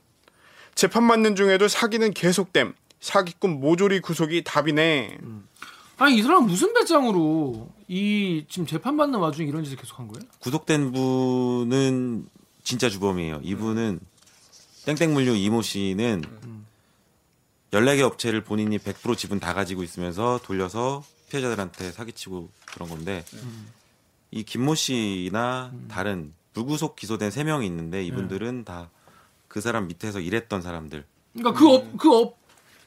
재판받는 0.74 1.36
중에도 1.36 1.68
사기는 1.68 2.12
계속됨. 2.12 2.74
사기꾼 3.00 3.60
모조리 3.60 4.00
구속이 4.00 4.44
답이네. 4.44 5.18
아니 6.00 6.16
이 6.16 6.22
사람 6.22 6.46
무슨 6.46 6.72
배짱으로 6.74 7.68
이 7.88 8.44
지금 8.48 8.66
재판 8.66 8.96
받는 8.96 9.18
와중에 9.18 9.48
이런 9.48 9.62
짓을 9.64 9.76
계속 9.76 9.98
한 9.98 10.08
거예요? 10.08 10.26
구속된 10.40 10.92
분은 10.92 12.26
진짜 12.62 12.88
주범이에요. 12.88 13.40
이분은 13.42 14.00
땡땡물류 14.86 15.36
이모 15.36 15.62
씨는 15.62 16.24
14개 17.70 18.00
업체를 18.00 18.42
본인이 18.42 18.78
100% 18.78 19.16
지분 19.16 19.38
다 19.38 19.54
가지고 19.54 19.82
있으면서 19.82 20.40
돌려서 20.42 21.04
피해자들한테 21.28 21.92
사기치고 21.92 22.48
그런 22.66 22.88
건데 22.88 23.24
이 24.30 24.42
김모 24.42 24.74
씨나 24.74 25.72
다른 25.88 26.32
불구속 26.54 26.96
기소된 26.96 27.30
3명이 27.30 27.64
있는데 27.66 28.02
이분들은 28.04 28.64
다 28.64 28.90
그 29.50 29.60
사람 29.60 29.88
밑에서 29.88 30.20
일했던 30.20 30.62
사람들. 30.62 31.04
그러니까 31.32 31.58
그 31.58 31.68
업그업 31.68 32.38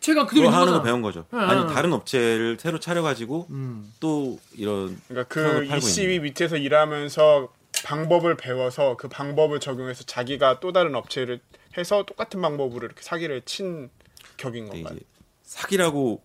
체가 0.04 0.26
그대로 0.26 0.50
하는 0.50 0.66
거 0.66 0.72
거잖아. 0.72 0.84
배운 0.84 1.02
거죠. 1.02 1.26
네, 1.32 1.40
아니 1.40 1.66
네. 1.66 1.74
다른 1.74 1.94
업체를 1.94 2.58
새로 2.60 2.78
차려가지고 2.80 3.48
음. 3.52 3.94
또 4.02 4.38
이런 4.54 5.00
그러니까 5.08 5.34
그 5.34 5.66
있는 5.66 6.20
밑에서 6.20 6.58
일하면서 6.58 7.48
방법을 7.86 8.36
배워서 8.36 8.98
그 8.98 9.08
방법을 9.08 9.62
적용해서 9.62 10.04
자기가 10.04 10.60
또 10.60 10.74
다른 10.74 10.94
업체를 10.96 11.40
해서 11.78 12.04
똑같은 12.06 12.42
방법으로 12.42 12.86
이렇게 12.86 13.02
사기를 13.02 13.44
친 13.46 13.90
격인 14.36 14.66
게 14.66 14.82
건가요? 14.82 15.00
사기라고 15.44 16.22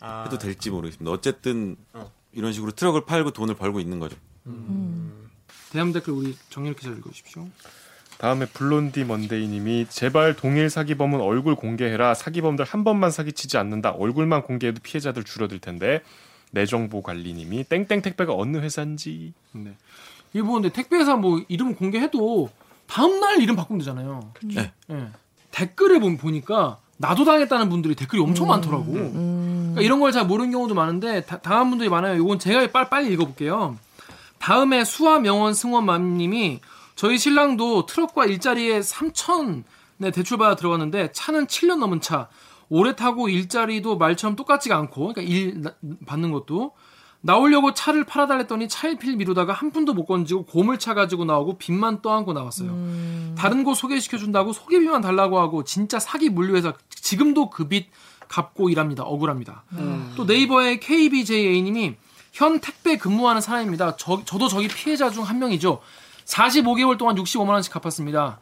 아, 0.00 0.24
해도 0.24 0.36
될지 0.36 0.70
모르겠습니다. 0.70 1.10
어쨌든 1.12 1.76
어. 1.92 2.10
이런 2.32 2.52
식으로 2.52 2.72
트럭을 2.72 3.04
팔고 3.04 3.30
돈을 3.30 3.54
벌고 3.54 3.78
있는 3.78 4.00
거죠. 4.00 4.16
대함 5.70 5.92
댓글 5.92 6.14
우리 6.14 6.36
정렬 6.48 6.74
기자 6.74 6.90
읽어주십시오. 6.90 7.48
다음에 8.20 8.44
블론디 8.44 9.04
먼데이님이 9.04 9.86
제발 9.88 10.36
동일 10.36 10.68
사기범은 10.68 11.22
얼굴 11.22 11.54
공개해라. 11.54 12.12
사기범들 12.12 12.66
한 12.66 12.84
번만 12.84 13.10
사기치지 13.10 13.56
않는다. 13.56 13.92
얼굴만 13.92 14.42
공개해도 14.42 14.80
피해자들 14.82 15.24
줄어들 15.24 15.58
텐데. 15.58 16.02
내 16.50 16.66
정보 16.66 17.00
관리님이 17.00 17.64
땡땡 17.64 18.02
택배가 18.02 18.34
어느 18.34 18.58
회사인지. 18.58 19.32
네. 19.52 19.72
이거 20.34 20.46
보는데 20.46 20.68
택배회사 20.70 21.16
뭐 21.16 21.40
이름 21.48 21.74
공개해도 21.74 22.50
다음 22.86 23.20
날 23.20 23.40
이름 23.40 23.56
바꾸면 23.56 23.78
되잖아요. 23.78 24.32
네. 24.42 24.70
예. 24.90 25.06
댓글을 25.52 26.00
보면 26.00 26.18
보니까 26.18 26.76
나도 26.98 27.24
당했다는 27.24 27.70
분들이 27.70 27.94
댓글이 27.94 28.20
엄청 28.22 28.48
많더라고. 28.48 28.84
그러니까 28.92 29.80
이런 29.80 29.98
걸 30.00 30.12
잘 30.12 30.26
모르는 30.26 30.50
경우도 30.50 30.74
많은데 30.74 31.24
다, 31.24 31.38
당한 31.38 31.70
분들이 31.70 31.88
많아요. 31.88 32.16
이건 32.20 32.38
제가 32.38 32.66
빨리, 32.70 32.88
빨리 32.90 33.12
읽어볼게요. 33.14 33.78
다음에 34.38 34.84
수화 34.84 35.20
명원 35.20 35.54
승원맘님이 35.54 36.60
저희 37.00 37.16
신랑도 37.16 37.86
트럭과 37.86 38.26
일자리에 38.26 38.80
3천에 38.80 40.12
대출받아 40.12 40.54
들어갔는데 40.54 41.12
차는 41.12 41.46
7년 41.46 41.76
넘은 41.78 42.02
차. 42.02 42.28
오래 42.68 42.94
타고 42.94 43.30
일자리도 43.30 43.96
말처럼 43.96 44.36
똑같지가 44.36 44.76
않고 44.76 45.14
그러니까 45.14 45.22
일 45.22 45.62
나- 45.62 45.72
받는 46.04 46.30
것도 46.30 46.72
나오려고 47.22 47.72
차를 47.72 48.04
팔아달랬더니 48.04 48.68
차일필 48.68 49.16
미루다가 49.16 49.54
한 49.54 49.70
푼도 49.70 49.94
못 49.94 50.04
건지고 50.04 50.44
고물차 50.44 50.92
가지고 50.92 51.24
나오고 51.24 51.56
빚만 51.56 52.02
떠안고 52.02 52.34
나왔어요. 52.34 52.70
다른 53.34 53.64
곳 53.64 53.76
소개시켜준다고 53.76 54.52
소개비만 54.52 55.00
달라고 55.00 55.38
하고 55.40 55.64
진짜 55.64 55.98
사기 55.98 56.28
물류회사 56.28 56.74
지금도 56.90 57.48
그 57.48 57.66
빚 57.66 57.88
갚고 58.28 58.68
일합니다. 58.68 59.04
억울합니다. 59.04 59.64
또 60.16 60.24
네이버의 60.26 60.80
KBJA님이 60.80 61.94
현 62.32 62.60
택배 62.60 62.98
근무하는 62.98 63.40
사람입니다. 63.40 63.96
저, 63.96 64.22
저도 64.26 64.48
저기 64.48 64.68
피해자 64.68 65.08
중 65.10 65.22
한 65.24 65.38
명이죠. 65.38 65.80
45개월 66.30 66.96
동안 66.96 67.16
65만 67.16 67.48
원씩 67.50 67.72
갚았습니다. 67.72 68.38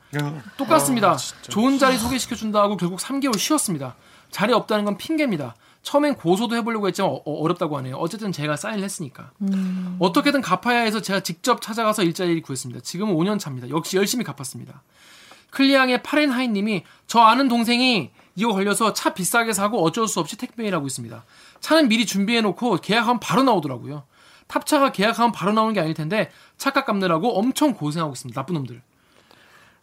똑같습니다. 0.56 1.16
좋은 1.48 1.78
자리 1.78 1.96
소개시켜 1.98 2.36
준다 2.36 2.60
하고 2.60 2.76
결국 2.76 2.98
3개월 3.00 3.38
쉬었습니다. 3.38 3.96
자리 4.30 4.52
없다는 4.52 4.84
건 4.84 4.98
핑계입니다. 4.98 5.54
처음엔 5.82 6.16
고소도 6.16 6.54
해보려고 6.56 6.86
했지만 6.88 7.10
어, 7.24 7.48
렵다고 7.48 7.78
하네요. 7.78 7.96
어쨌든 7.96 8.30
제가 8.30 8.56
사인을 8.56 8.84
했으니까. 8.84 9.30
어떻게든 10.00 10.42
갚아야 10.42 10.80
해서 10.80 11.00
제가 11.00 11.20
직접 11.20 11.62
찾아가서 11.62 12.02
일자리를 12.02 12.42
구했습니다. 12.42 12.80
지금은 12.80 13.14
5년 13.14 13.38
차입니다. 13.38 13.70
역시 13.70 13.96
열심히 13.96 14.24
갚았습니다. 14.24 14.82
클리앙의 15.50 16.02
파렌하이님이 16.02 16.82
저 17.06 17.20
아는 17.20 17.48
동생이 17.48 18.10
이거 18.34 18.52
걸려서 18.52 18.92
차 18.92 19.14
비싸게 19.14 19.54
사고 19.54 19.82
어쩔 19.82 20.06
수 20.06 20.20
없이 20.20 20.36
택배일하고 20.36 20.86
있습니다. 20.86 21.24
차는 21.60 21.88
미리 21.88 22.04
준비해놓고 22.04 22.76
계약하면 22.82 23.18
바로 23.18 23.42
나오더라고요. 23.44 24.04
탑차가 24.48 24.92
계약하면 24.92 25.30
바로 25.32 25.52
나오는 25.52 25.72
게 25.74 25.80
아닐 25.80 25.94
텐데 25.94 26.30
차값 26.56 26.86
갚느라고 26.86 27.38
엄청 27.38 27.74
고생하고 27.74 28.12
있습니다. 28.14 28.40
나쁜 28.40 28.54
놈들. 28.54 28.82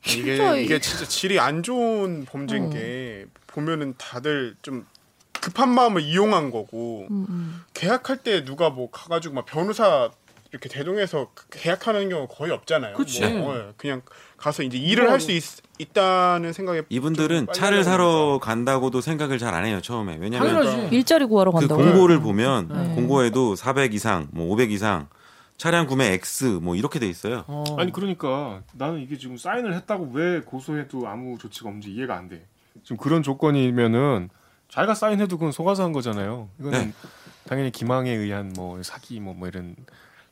이게 0.07 0.35
진짜 0.35 0.55
이게 0.55 0.75
이- 0.75 0.81
진짜 0.81 1.05
질이 1.05 1.39
안 1.39 1.63
좋은 1.63 2.25
범죄인 2.25 2.69
게 2.71 3.25
보면은 3.47 3.95
다들 3.97 4.55
좀 4.61 4.85
급한 5.39 5.69
마음을 5.69 6.01
이용한 6.01 6.51
거고 6.51 7.07
계약할 7.73 8.17
때 8.17 8.43
누가 8.43 8.69
뭐 8.69 8.89
가가지고 8.91 9.35
막 9.35 9.45
변호사 9.45 10.09
이렇게 10.55 10.69
대동해서 10.69 11.27
계약하는 11.51 12.07
경우 12.07 12.27
거의 12.29 12.51
없잖아요. 12.53 12.95
그치. 12.95 13.25
뭐, 13.27 13.57
예, 13.57 13.73
그냥 13.75 14.01
가서 14.37 14.63
이제 14.63 14.77
일을 14.77 15.11
할 15.11 15.19
수 15.19 15.31
있다는 15.77 16.53
생각에 16.53 16.83
이분들은 16.87 17.47
차를 17.53 17.83
사러 17.83 18.39
간다고도 18.41 19.01
생각을 19.01 19.37
잘 19.37 19.53
안 19.53 19.65
해요 19.65 19.81
처음에 19.81 20.15
왜냐면 20.19 20.47
당연하지. 20.63 20.95
일자리 20.95 21.25
구하러 21.25 21.51
그 21.51 21.59
간다고. 21.59 21.81
공고를 21.83 22.21
보면 22.21 22.69
네. 22.69 22.95
공고에도 22.95 23.55
400 23.57 23.93
이상 23.93 24.29
뭐 24.31 24.49
500 24.53 24.71
이상 24.71 25.09
차량 25.57 25.87
구매 25.87 26.13
X 26.13 26.59
뭐 26.61 26.75
이렇게 26.77 26.99
돼 26.99 27.07
있어요 27.09 27.43
어. 27.47 27.63
아니 27.77 27.91
그러니까 27.91 28.61
나는 28.73 29.01
이게 29.01 29.17
지금 29.17 29.35
사인을 29.37 29.73
했다고 29.73 30.11
왜 30.13 30.39
고소해도 30.41 31.05
아무 31.07 31.37
조치가 31.37 31.67
없는지 31.67 31.91
이해가 31.91 32.15
안 32.15 32.29
돼. 32.29 32.45
지금 32.83 32.95
그런 32.97 33.21
조건이면은 33.23 34.29
자기가 34.69 34.93
사인해도 34.93 35.37
그건 35.37 35.51
속아서 35.51 35.83
한 35.83 35.91
거잖아요. 35.91 36.47
이거는 36.59 36.79
네. 36.79 36.93
당연히 37.47 37.71
기망에 37.71 38.11
의한 38.11 38.53
뭐 38.55 38.81
사기 38.83 39.19
뭐, 39.19 39.33
뭐 39.33 39.47
이런 39.49 39.75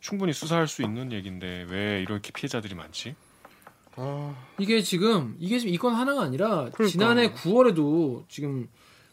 충분히 0.04 0.34
수사할 0.34 0.68
수 0.68 0.84
있는 0.84 1.14
얘기인데 1.14 1.66
왜 1.70 2.02
이렇게 2.02 2.34
피해자들이 2.34 2.76
많지? 2.76 3.16
아, 3.96 4.36
이게 4.60 4.82
지금 4.82 5.38
이게 5.40 5.58
지금 5.58 5.74
이건 5.74 5.96
하나가 5.96 6.24
아니라 6.24 6.70
그러니까. 6.74 6.88
지난해 6.88 7.32
9월에도 7.32 8.26
지금 8.28 8.68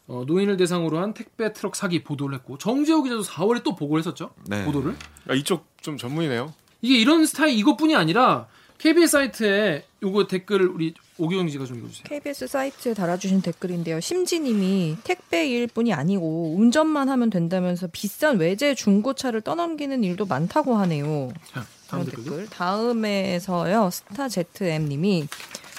어, 0.08 0.24
노인을 0.26 0.56
대상으로 0.56 0.98
한 0.98 1.14
택배 1.14 1.52
트럭 1.52 1.76
사기 1.76 2.02
보도를 2.02 2.34
했고 2.34 2.58
정재호 2.58 3.04
기자도 3.04 3.22
4월에 3.22 3.62
또 3.62 3.76
보고를 3.76 4.00
했었죠. 4.00 4.34
네. 4.48 4.64
보도를. 4.64 4.96
아, 5.28 5.34
이쪽 5.34 5.68
좀 5.80 5.96
전문이네요. 5.96 6.52
이게 6.82 6.98
이런 6.98 7.24
스타일 7.24 7.56
이것뿐이 7.56 7.94
아니라 7.94 8.48
KBS 8.78 9.12
사이트에 9.12 9.86
요거 10.02 10.26
댓글 10.26 10.66
우리 10.66 10.94
오기영 11.20 11.46
기자가 11.46 11.66
좀 11.66 11.78
읽어주세요. 11.78 12.04
KBS 12.04 12.46
사이트에 12.46 12.94
달아주신 12.94 13.42
댓글인데요. 13.42 14.00
심지님이 14.00 14.96
택배 15.04 15.46
일 15.48 15.66
뿐이 15.66 15.92
아니고 15.92 16.54
운전만 16.56 17.08
하면 17.10 17.30
된다면서 17.30 17.88
비싼 17.92 18.38
외제 18.38 18.74
중고차를 18.74 19.42
떠넘기는 19.42 20.02
일도 20.02 20.24
많다고 20.26 20.76
하네요. 20.76 21.30
자, 21.52 21.64
다음. 21.88 22.06
댓글. 22.06 22.48
다음에서요. 22.48 23.90
스타ZM님이 23.90 25.28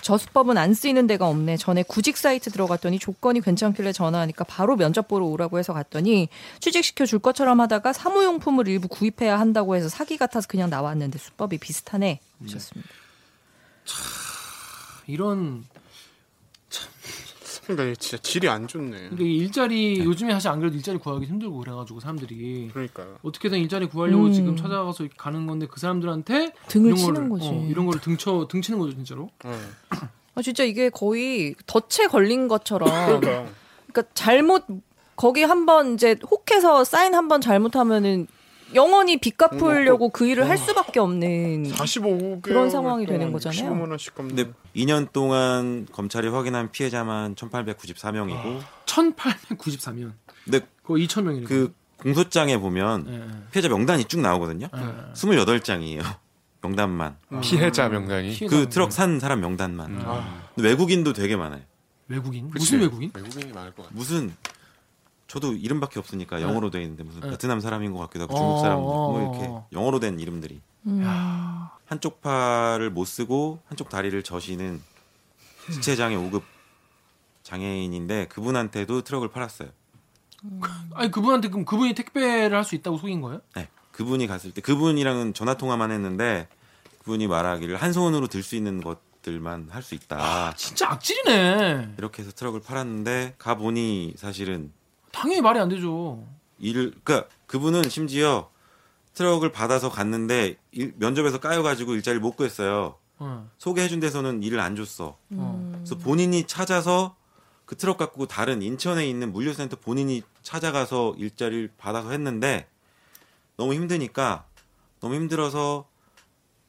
저수법은 0.03 0.57
안 0.57 0.74
쓰이는 0.74 1.07
데가 1.07 1.27
없네. 1.27 1.57
전에 1.57 1.83
구직 1.83 2.17
사이트 2.17 2.50
들어갔더니 2.50 3.00
조건이 3.00 3.41
괜찮길래 3.41 3.93
전화하니까 3.93 4.43
바로 4.45 4.75
면접 4.75 5.07
보러 5.07 5.25
오라고 5.25 5.60
해서 5.60 5.74
갔더니 5.74 6.29
취직시켜 6.60 7.05
줄 7.05 7.19
것처럼 7.19 7.60
하다가 7.62 7.93
사무용품을 7.93 8.67
일부 8.67 8.88
구입해야 8.88 9.39
한다고 9.39 9.75
해서 9.75 9.89
사기 9.89 10.17
같아서 10.17 10.48
그냥 10.48 10.69
나왔는데 10.69 11.17
수법이 11.17 11.57
비슷하네. 11.57 12.19
하셨습니다. 12.43 12.89
이런 15.12 15.63
그러니까 17.63 17.84
이게 17.86 17.96
진짜 17.96 18.18
질이 18.18 18.50
안 18.50 18.68
좋네. 18.68 18.89
그러니까 18.89 19.24
이 19.24 19.38
일자리 19.38 20.00
요즘에 20.03 20.34
사실 20.34 20.50
안 20.50 20.60
그래도 20.60 20.75
일자리 20.75 20.98
구하기 20.98 21.25
힘들고 21.25 21.58
그래가지고 21.60 22.00
사람들이 22.00 22.70
그러니까요. 22.74 23.18
어떻게든 23.24 23.60
일자리 23.60 23.86
구하려고 23.88 24.25
음. 24.25 24.34
지금 24.34 24.56
찾아가서 24.58 25.08
가는 25.18 25.46
건데 25.46 25.68
그 25.70 25.80
사람들한테 25.80 26.53
등을 26.68 26.88
이런 26.88 26.98
치는 26.98 27.13
거를, 27.13 27.30
거지. 27.30 27.48
어, 27.48 27.65
이런 27.70 27.86
거를 27.86 28.01
등쳐 28.01 28.48
등치는 28.50 28.80
거죠 28.80 28.96
진짜로. 28.96 29.30
어. 29.46 29.60
아, 30.36 30.41
진짜 30.41 30.63
이게 30.63 30.89
거의 30.89 31.56
덫에 31.68 32.08
걸린 32.08 32.48
것처럼 32.48 32.89
그러니까 33.20 33.51
그러니까 33.91 34.13
잘못 34.13 34.65
거기 35.15 35.44
한번 35.44 35.94
이제 35.94 36.15
혹해서 36.30 36.84
사인 36.84 37.13
한 37.15 37.27
번 37.27 37.41
잘못하면은 37.41 38.27
영원히 38.75 39.18
빚 39.18 39.38
갚으려고 39.38 40.10
그 40.10 40.28
일을 40.28 40.50
할 40.50 40.58
수밖에 40.58 41.00
없는 41.00 41.63
45개 41.72 42.42
그런 42.42 42.70
상황이 42.70 43.06
되는 43.06 43.32
거잖아요. 43.32 43.72
15만 43.74 43.90
원씩 43.90 44.16
갚는. 44.16 44.36
근데 44.36 44.51
2년 44.75 45.12
동안 45.12 45.88
검찰이 45.92 46.28
확인한 46.30 46.72
피해자만 46.72 47.36
1,894명이고 47.36 48.62
1,894명. 48.86 50.13
근데 50.46 50.62
거의 50.84 51.08
2,000명이니까. 51.08 51.48
그 51.48 51.74
공소장에 51.98 52.58
보면 52.58 53.06
예, 53.10 53.13
예. 53.13 53.44
피해자 53.51 53.70
명단이 53.70 54.06
쭉 54.06 54.22
나오거든요. 54.22 54.68
예, 54.75 54.80
예. 54.80 55.13
28장이에요. 55.13 56.01
명단만. 56.63 57.18
피해자 57.42 57.90
명단이. 57.90 58.34
피해자 58.34 58.56
그 58.56 58.70
트럭 58.70 58.92
산 58.92 59.20
사람 59.20 59.42
명단만. 59.42 60.01
아, 60.06 60.42
근데 60.56 60.70
외국인도 60.70 61.13
되게 61.13 61.36
많아요. 61.36 61.62
외국인 62.08 62.50
그치. 62.50 62.75
무슨 62.75 62.80
외국인? 62.82 63.12
외국인이 63.13 63.51
많을 63.51 63.72
것 63.74 63.84
같아. 63.84 63.96
무슨 63.96 64.34
저도 65.32 65.54
이름밖에 65.54 65.98
없으니까 65.98 66.42
영어로 66.42 66.72
돼 66.72 66.82
있는데 66.82 67.04
무슨 67.04 67.22
네. 67.22 67.30
베트남 67.30 67.62
사람인 67.62 67.94
것 67.94 68.00
같기도 68.00 68.24
하고 68.26 68.34
어, 68.34 68.38
중국 68.38 68.60
사람 68.60 68.80
뭐 68.82 69.16
어, 69.16 69.22
이렇게 69.22 69.48
어. 69.48 69.66
영어로 69.72 70.02
된 70.02 70.20
이름들이 70.20 70.60
음. 70.88 71.02
한쪽 71.86 72.22
팔을 72.22 72.90
못 72.90 73.06
쓰고 73.06 73.60
한쪽 73.66 73.88
다리를 73.88 74.22
저시는 74.24 74.82
지체장애 75.72 76.18
5급 76.18 76.42
장애인인데 77.44 78.28
그분한테도 78.28 79.04
트럭을 79.04 79.30
팔았어요. 79.30 79.70
아니 80.96 81.10
그분한테 81.12 81.48
그럼 81.48 81.64
그분이 81.64 81.94
택배를 81.94 82.58
할 82.58 82.66
수 82.66 82.76
있다고 82.76 82.98
속인 82.98 83.22
거예요? 83.22 83.40
네. 83.56 83.70
그분이 83.94 84.28
갔을 84.28 84.52
때 84.52 84.60
그분이랑은 84.60 85.34
전화 85.34 85.54
통화만 85.54 85.92
했는데 85.92 86.50
그분이 87.00 87.28
말하기를 87.28 87.78
한 87.78 87.94
손으로 87.94 88.28
들 88.28 88.44
수 88.44 88.58
있는 88.58 88.82
것들만 88.82 89.70
할 89.72 89.82
수 89.82 89.96
있다. 89.96 90.54
진짜 90.58 90.92
악질이네. 90.92 91.94
이렇게 91.98 92.22
해서 92.22 92.34
트럭을 92.34 92.60
팔았는데 92.62 93.36
가 93.38 93.56
보니 93.56 94.16
사실은 94.18 94.74
당연히 95.12 95.41
말이 95.41 95.60
안 95.60 95.70
되죠. 95.70 96.25
일을 96.60 96.94
그러니까 97.03 97.27
그분은 97.48 97.89
심지어 97.89 98.50
트럭을 99.13 99.51
받아서 99.51 99.89
갔는데 99.89 100.58
일- 100.72 100.94
면접에서 100.98 101.39
까여가지고 101.39 101.96
일자리를 101.96 102.22
못 102.22 102.36
구했어요. 102.36 102.98
어. 103.20 103.50
소개해준 103.58 104.00
데서는 104.00 104.41
일을 104.44 104.60
안 104.60 104.76
줬어. 104.76 105.17
어. 105.32 105.71
그래서 105.74 105.95
본인이 105.97 106.45
찾아서 106.47 107.15
그 107.65 107.76
트럭 107.78 107.97
갖고 107.97 108.26
다른 108.26 108.62
인천에 108.62 109.08
있는 109.08 109.32
물류센터 109.32 109.78
본인이 109.78 110.24
찾아가서 110.41 111.15
일자리를 111.17 111.71
받아서 111.78 112.12
했는데 112.12 112.67
너무 113.58 113.74
힘드니까 113.74 114.45
너무 115.00 115.15
힘들어서 115.15 115.88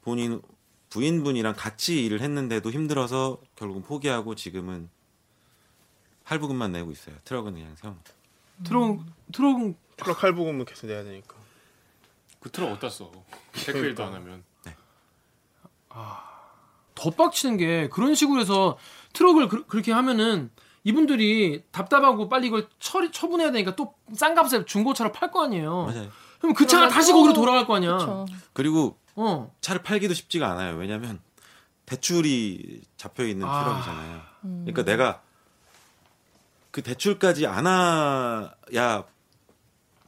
본인 0.03 0.43
부인분이랑 0.91 1.55
같이 1.57 2.05
일을 2.05 2.21
했는데도 2.21 2.71
힘들어서 2.71 3.39
결국은 3.57 3.83
포기하고 3.83 4.35
지금은 4.35 4.91
할부금만 6.25 6.73
내고 6.73 6.91
있어요. 6.91 7.15
트럭은 7.25 7.55
그냥 7.55 7.75
세워놓고. 7.77 8.22
트럭 8.65 9.01
트럭 9.33 9.75
트럭 9.97 10.23
할부금은 10.23 10.65
계속 10.65 10.87
내야 10.87 11.03
되니까. 11.05 11.37
그 12.41 12.51
트럭 12.51 12.73
어디다 12.73 12.89
써? 12.89 13.11
택배일도 13.53 14.03
안 14.05 14.15
하면. 14.15 14.43
더 16.95 17.11
빡치는 17.11 17.57
게 17.57 17.89
그런 17.89 18.15
식으로 18.15 18.41
해서 18.41 18.79
트럭을 19.13 19.49
그, 19.49 19.65
렇게 19.77 19.93
하면은 19.93 20.51
이분들이 20.85 21.63
답답하고 21.71 22.29
빨리 22.29 22.49
이걸 22.49 22.69
처리 22.81 23.11
처분해야 23.13 23.51
되니까 23.53 23.75
또 23.77 23.95
싼 24.15 24.35
값에 24.35 24.65
중고차를 24.67 25.11
팔거 25.13 25.45
아니에요. 25.45 25.87
맞아요. 25.87 26.09
그럼 26.39 26.55
그 26.55 26.67
차가 26.67 26.89
다시 26.89 27.13
또- 27.13 27.19
거기로 27.19 27.33
돌아갈 27.35 27.67
거 27.67 27.77
아니야. 27.77 27.93
그렇죠. 27.97 28.27
그리고 28.53 28.99
어. 29.15 29.55
차를 29.63 29.83
팔기도 29.83 30.13
쉽지가 30.13 30.51
않아요. 30.51 30.77
왜냐하면 30.77 31.21
대출이 31.87 32.83
잡혀 32.97 33.25
있는 33.25 33.47
아. 33.49 33.63
트럭이잖아요. 33.65 34.21
음. 34.45 34.65
그러니까 34.67 34.85
내가 34.85 35.23
그 36.73 36.83
대출까지 36.83 37.47
안아야 37.47 39.05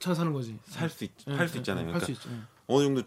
차 0.01 0.15
사는 0.15 0.33
거지. 0.33 0.59
살수 0.69 1.05
예, 1.29 1.37
팔수 1.37 1.57
예, 1.57 1.59
있잖아요. 1.61 1.85
예, 1.85 1.87
그러니까 1.93 2.07
팔수 2.07 2.13
있죠. 2.13 2.31
예. 2.35 2.41
어느 2.67 2.85
정도 2.85 3.03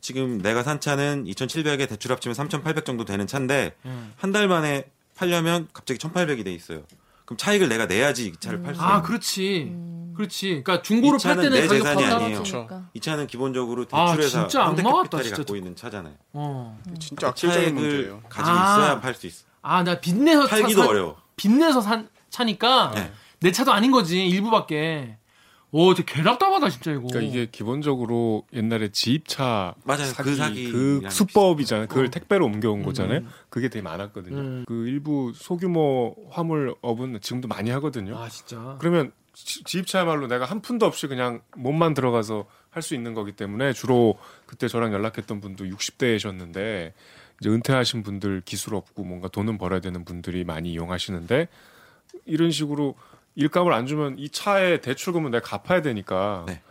지금 0.00 0.38
내가 0.38 0.62
산 0.62 0.80
차는 0.80 1.24
2,700에 1.26 1.88
대출 1.88 2.10
합치면 2.12 2.34
3,800 2.34 2.84
정도 2.84 3.04
되는 3.04 3.26
차인데 3.26 3.76
예. 3.86 3.90
한달 4.16 4.48
만에 4.48 4.86
팔려면 5.14 5.68
갑자기 5.72 5.98
1,800이 5.98 6.44
돼 6.44 6.52
있어요. 6.52 6.82
그럼 7.26 7.36
차익을 7.38 7.68
내가 7.68 7.86
내야지 7.86 8.26
이 8.26 8.32
차를 8.38 8.62
팔수 8.62 8.80
있는. 8.80 8.94
아, 8.94 9.02
그렇지. 9.02 9.74
그렇지. 10.14 10.48
그러니까 10.64 10.80
중고로 10.82 11.18
되팔 11.18 11.36
때는 11.36 11.50
내 11.50 11.68
재산이. 11.68 12.04
아니에요. 12.04 12.42
그러니까. 12.42 12.88
이 12.94 13.00
차는 13.00 13.26
기본적으로 13.26 13.84
아, 13.90 14.06
대출회사 14.12 14.40
진짜 14.48 14.62
악마같다, 14.62 14.88
현대캐피탈이 14.88 15.24
진짜. 15.24 15.36
갖고 15.36 15.56
있는 15.56 15.76
차잖아요. 15.76 16.14
어. 16.32 16.80
진짜 16.98 17.28
악질적인 17.28 17.62
차액을 17.64 17.80
문제예요. 17.82 18.22
가지고 18.28 18.56
아. 18.56 18.62
있어야 18.78 19.00
팔 19.00 19.14
수 19.14 19.26
있어. 19.26 19.44
아, 19.62 19.82
나 19.82 20.00
빚내서 20.00 20.46
차- 20.46 20.56
팔기도 20.56 20.80
산- 20.82 20.88
어려워. 20.88 21.20
빚내서 21.36 21.80
산 21.82 22.08
차니까 22.46 22.92
네. 22.94 23.12
내 23.40 23.50
차도 23.52 23.72
아닌 23.72 23.90
거지. 23.90 24.26
일부밖에. 24.26 25.16
오, 25.72 25.94
되게 25.94 26.10
개답답하다 26.14 26.70
진짜 26.70 26.92
이거. 26.92 27.08
그러니까 27.08 27.20
이게 27.20 27.48
기본적으로 27.50 28.44
옛날에 28.52 28.88
지입차 28.90 29.74
맞아요. 29.84 30.04
사기, 30.06 30.30
그 30.30 30.36
사기랑 30.36 30.72
그 30.72 31.10
수법이잖아요. 31.10 31.86
그걸 31.88 32.06
어. 32.06 32.10
택배로 32.10 32.46
옮겨온 32.46 32.80
음. 32.80 32.84
거잖아요. 32.84 33.20
그게 33.50 33.68
되게 33.68 33.82
많았거든요. 33.82 34.36
음. 34.36 34.64
그 34.66 34.86
일부 34.86 35.32
소규모 35.34 36.14
화물업은 36.30 37.20
지금도 37.20 37.48
많이 37.48 37.70
하거든요. 37.70 38.16
아, 38.16 38.28
진짜. 38.28 38.76
그러면 38.78 39.12
지- 39.34 39.64
지입차야말로 39.64 40.28
내가 40.28 40.44
한 40.46 40.62
푼도 40.62 40.86
없이 40.86 41.08
그냥 41.08 41.40
몸만 41.56 41.94
들어가서 41.94 42.46
할 42.70 42.82
수 42.82 42.94
있는 42.94 43.14
거기 43.14 43.32
때문에 43.32 43.72
주로 43.72 44.18
그때 44.46 44.68
저랑 44.68 44.92
연락했던 44.92 45.40
분도 45.40 45.64
60대이셨는데 45.64 46.92
이제 47.40 47.48
은퇴하신 47.50 48.02
분들 48.02 48.42
기술 48.44 48.74
없고 48.74 49.02
뭔가 49.04 49.28
돈은 49.28 49.56
벌어야 49.58 49.80
되는 49.80 50.04
분들이 50.04 50.44
많이 50.44 50.72
이용하시는데 50.72 51.48
이런 52.24 52.50
식으로 52.50 52.94
일감을 53.34 53.72
안 53.72 53.86
주면 53.86 54.18
이 54.18 54.28
차에 54.28 54.80
대출금은 54.80 55.30
내가 55.30 55.46
갚아야 55.58 55.82
되니까 55.82 56.44
네. 56.46 56.62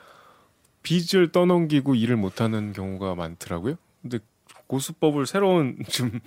빚을 0.84 1.32
떠넘기고 1.32 1.96
일을 1.96 2.16
못하는 2.16 2.74
경우가 2.74 3.16
많더라고요. 3.16 3.76
근데 4.02 4.20
고수법을 4.68 5.26
새로운 5.26 5.78
좀 5.90 6.20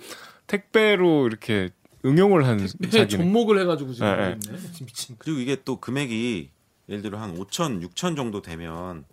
택배로 0.47 1.27
이렇게 1.27 1.69
응용을 2.05 2.45
한회 2.45 2.67
사기네. 2.67 3.07
접목을 3.07 3.59
해가지고 3.61 3.93
지금 3.93 4.17
네, 4.17 4.39
네. 4.39 4.57
미친. 4.85 5.15
그리고 5.19 5.39
이게 5.39 5.57
또 5.63 5.79
금액이 5.79 6.49
예를 6.87 7.01
들어 7.01 7.19
한 7.19 7.35
5천, 7.37 7.85
6천 7.89 8.15
정도 8.15 8.41
되면 8.41 9.05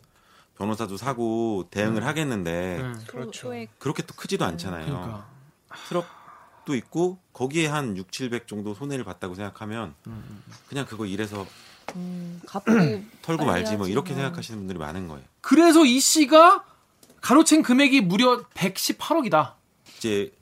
변호사도 0.56 0.96
사고 0.96 1.66
대응을 1.70 2.06
하겠는데 2.06 2.80
네. 2.82 3.04
그렇죠. 3.08 3.48
소액 3.48 3.78
그렇게 3.78 4.02
또 4.04 4.14
크지도 4.14 4.44
않잖아요. 4.44 4.86
그러니까. 4.86 5.28
트럭 5.88 6.06
도 6.66 6.74
있고 6.74 7.18
거기에 7.32 7.68
한 7.68 7.96
6, 7.96 8.12
700 8.12 8.46
정도 8.48 8.74
손해를 8.74 9.04
봤다고 9.04 9.34
생각하면 9.34 9.94
음, 10.08 10.42
그냥 10.68 10.84
그거 10.84 11.06
일해서 11.06 11.46
음, 11.94 12.42
갚고 12.44 12.72
털고 13.22 13.46
말지 13.46 13.76
뭐 13.76 13.88
이렇게 13.88 14.12
뭐. 14.12 14.20
생각하시는 14.22 14.58
분들이 14.58 14.78
많은 14.78 15.08
거예요. 15.08 15.24
그래서 15.40 15.84
이 15.84 16.00
씨가 16.00 16.64
가로챈 17.22 17.62
금액이 17.62 18.02
무려 18.02 18.42
118억이다. 18.50 19.54
이제 19.96 20.32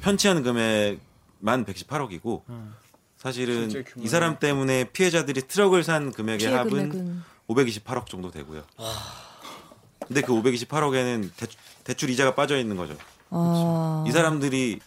편취한 0.00 0.42
금액만 0.42 1.64
118억이고 1.66 2.42
음. 2.48 2.74
사실은 3.16 3.70
이 3.98 4.08
사람 4.08 4.38
때문에 4.38 4.84
피해자들이 4.84 5.42
트럭을 5.42 5.84
산 5.84 6.12
금액의 6.12 6.46
합은 6.46 6.70
금액은 6.88 7.22
528억 7.48 8.06
정도 8.06 8.30
되고요. 8.30 8.64
근데 10.06 10.22
그 10.22 10.32
528억에는 10.32 11.30
대출, 11.84 12.10
이자가 12.10 12.34
빠져 12.34 12.58
있는 12.58 12.76
거죠. 12.76 12.96
아, 13.30 14.04
이 14.08 14.10
사람들이 14.10 14.80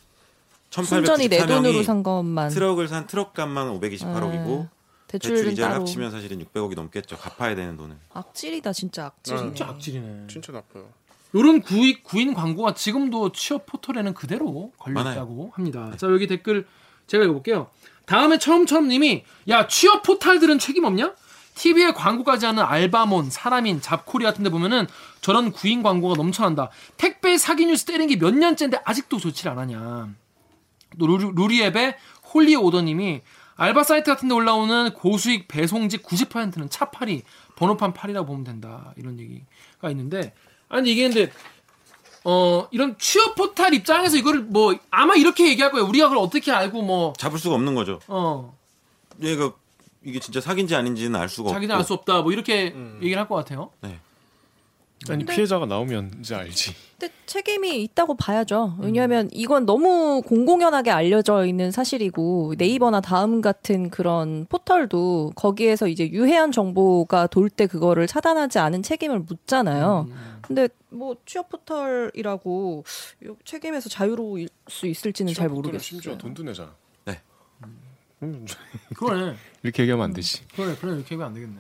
순전히 0.84 1.28
내 1.30 1.46
돈으로 1.46 1.80
1894명이 1.80 1.84
산 1.84 2.04
것만 2.04 2.50
트럭을 2.50 2.88
산 2.88 3.08
트럭 3.08 3.34
값만 3.34 3.80
528억이고 3.80 4.68
대출 5.08 5.38
이자를 5.38 5.56
따로 5.56 5.74
합치면 5.82 6.12
사실은 6.12 6.44
600억이 6.44 6.76
넘겠죠. 6.76 7.18
갚아야 7.18 7.56
되는 7.56 7.78
돈은. 7.78 7.96
악질이다 8.14 8.74
진짜 8.74 9.06
악질이네. 9.06 9.44
진짜 9.44 9.68
악질이네. 9.68 10.28
진짜 10.28 10.52
나빠요. 10.52 10.88
이런 11.34 11.62
구인, 11.62 12.02
구인 12.04 12.34
광고가 12.34 12.74
지금도 12.74 13.32
취업 13.34 13.66
포털에는 13.66 14.14
그대로 14.14 14.72
걸려 14.78 15.02
있다고 15.02 15.52
합니다. 15.54 15.92
자 15.98 16.08
여기 16.08 16.28
댓글 16.28 16.66
제가 17.08 17.24
읽어볼게요. 17.26 17.68
다음에 18.06 18.38
처음처럼님이 18.38 19.24
야 19.50 19.68
취업 19.68 20.04
포털들은 20.04 20.60
책임 20.60 20.86
없냐? 20.86 21.14
TV에 21.56 21.94
광고까지 21.94 22.46
하는 22.46 22.64
알바몬, 22.64 23.30
사람인, 23.30 23.80
잡코리아 23.80 24.26
같은 24.26 24.44
데 24.44 24.50
보면은 24.50 24.88
저런 25.22 25.52
구인 25.52 25.84
광고가 25.84 26.16
넘쳐난다. 26.16 26.70
택배 26.98 27.38
사기 27.38 27.66
뉴스 27.66 27.86
때린 27.86 28.08
게 28.10 28.18
몇 28.18 28.34
년째인데 28.36 28.82
아직도 28.84 29.18
조치를 29.20 29.54
안 29.54 29.60
하냐. 29.60 30.10
루리, 30.97 31.31
루리웹의 31.34 31.95
홀리 32.34 32.55
오더님이 32.55 33.21
알바 33.58 33.84
사이트 33.84 34.12
같은 34.12 34.27
데 34.27 34.36
올라오는 34.36 34.91
고수익 34.93 35.47
배송직 35.47 36.03
90%는 36.03 36.69
차팔이 36.69 37.23
번호판팔이라고 37.56 38.28
보면 38.27 38.43
된다. 38.43 38.93
이런 38.97 39.17
얘기가 39.19 39.89
있는데 39.91 40.34
아니 40.67 40.91
이게 40.91 41.08
근데 41.08 41.31
어 42.23 42.67
이런 42.71 42.97
취업 42.97 43.36
포털 43.36 43.73
입장에서 43.73 44.17
이거를 44.17 44.41
뭐 44.41 44.75
아마 44.89 45.15
이렇게 45.15 45.47
얘기할 45.47 45.71
거예요. 45.71 45.86
우리가 45.88 46.10
그걸 46.10 46.23
어떻게 46.23 46.51
알고 46.51 46.81
뭐 46.81 47.13
잡을 47.17 47.38
수가 47.39 47.55
없는 47.55 47.75
거죠. 47.75 47.99
어, 48.08 48.58
얘가 49.21 49.53
이게 50.03 50.19
진짜 50.19 50.41
사기인지 50.41 50.75
아닌지는 50.75 51.19
알 51.19 51.29
수가 51.29 51.51
자기는 51.51 51.73
없고. 51.75 51.79
알수 51.79 51.93
없다. 51.93 52.21
뭐 52.23 52.31
이렇게 52.34 52.75
얘기를 53.01 53.17
할 53.19 53.27
것 53.27 53.36
같아요. 53.36 53.69
네. 53.81 53.99
아니 55.10 55.20
근데- 55.24 55.36
피해자가 55.36 55.65
나오면 55.65 56.15
이제 56.20 56.36
알지. 56.36 56.74
근데 56.98 57.13
책임이 57.26 57.84
있다고 57.84 58.15
봐야죠. 58.15 58.78
왜냐하면 58.80 59.30
이건 59.34 59.65
너무 59.65 60.22
공공연하게 60.26 60.91
알려져 60.91 61.46
있는 61.46 61.70
사실이고 61.72 62.56
네이버나 62.58 63.02
다음 63.02 63.41
같은 63.41 63.89
그런 63.89 64.46
포털도 64.50 65.34
거기에서 65.36 65.88
이제 65.88 66.10
유해한 66.10 66.52
정보가 66.52 67.28
돌 67.28 67.50
때 67.50 67.68
그거를 67.68 68.08
차단하지 68.08 68.60
않은 68.60 68.82
책임을 68.82 69.20
묻잖아요. 69.20 70.08
근데 70.41 70.70
뭐 70.89 71.15
취업 71.26 71.50
포털이라고 71.50 72.84
요 73.26 73.38
책임에서 73.44 73.89
자유로울 73.89 74.48
수 74.70 74.88
있을지는 74.88 75.34
잘 75.34 75.50
모르겠어요. 75.50 75.80
심지어 75.80 76.18
돈도 76.18 76.44
내잖아. 76.44 76.74
네. 77.06 77.22
음, 78.24 78.46
그러네. 78.96 79.36
이렇게 79.63 79.84
얘기하면 79.84 80.06
안 80.06 80.13
되지. 80.13 80.48
그러네. 80.56 80.76
그러네. 80.76 80.98
이렇게 81.00 81.15
하면 81.15 81.28
안 81.28 81.34
되겠네. 81.34 81.58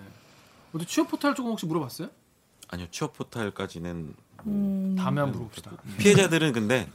어디 0.73 0.85
취업 0.85 1.09
포털 1.09 1.35
조금 1.35 1.51
혹시 1.51 1.65
물어봤어요? 1.65 2.09
아니요 2.67 2.87
취업 2.91 3.13
포털까지는 3.13 4.13
음, 4.47 4.95
다음에 4.97 5.21
한번 5.21 5.31
물어봅시다. 5.39 5.71
피해자들은 5.97 6.53
근데 6.53 6.89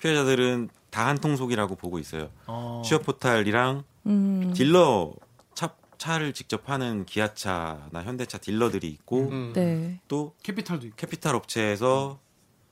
피해자들은 0.00 0.68
다 0.90 1.06
한 1.06 1.18
통속이라고 1.18 1.76
보고 1.76 1.98
있어요. 1.98 2.30
어. 2.46 2.82
취업 2.84 3.04
포털이랑 3.04 3.84
음, 4.06 4.52
딜러 4.54 5.14
차, 5.54 5.74
차를 5.98 6.32
직접 6.32 6.64
파는 6.64 7.04
기아차나 7.04 8.02
현대차 8.04 8.38
딜러들이 8.38 8.88
있고 8.88 9.28
음. 9.28 9.52
네. 9.54 10.00
또 10.08 10.34
캐피탈도 10.42 10.86
있고. 10.86 10.96
캐피탈 10.96 11.34
업체에서 11.36 12.18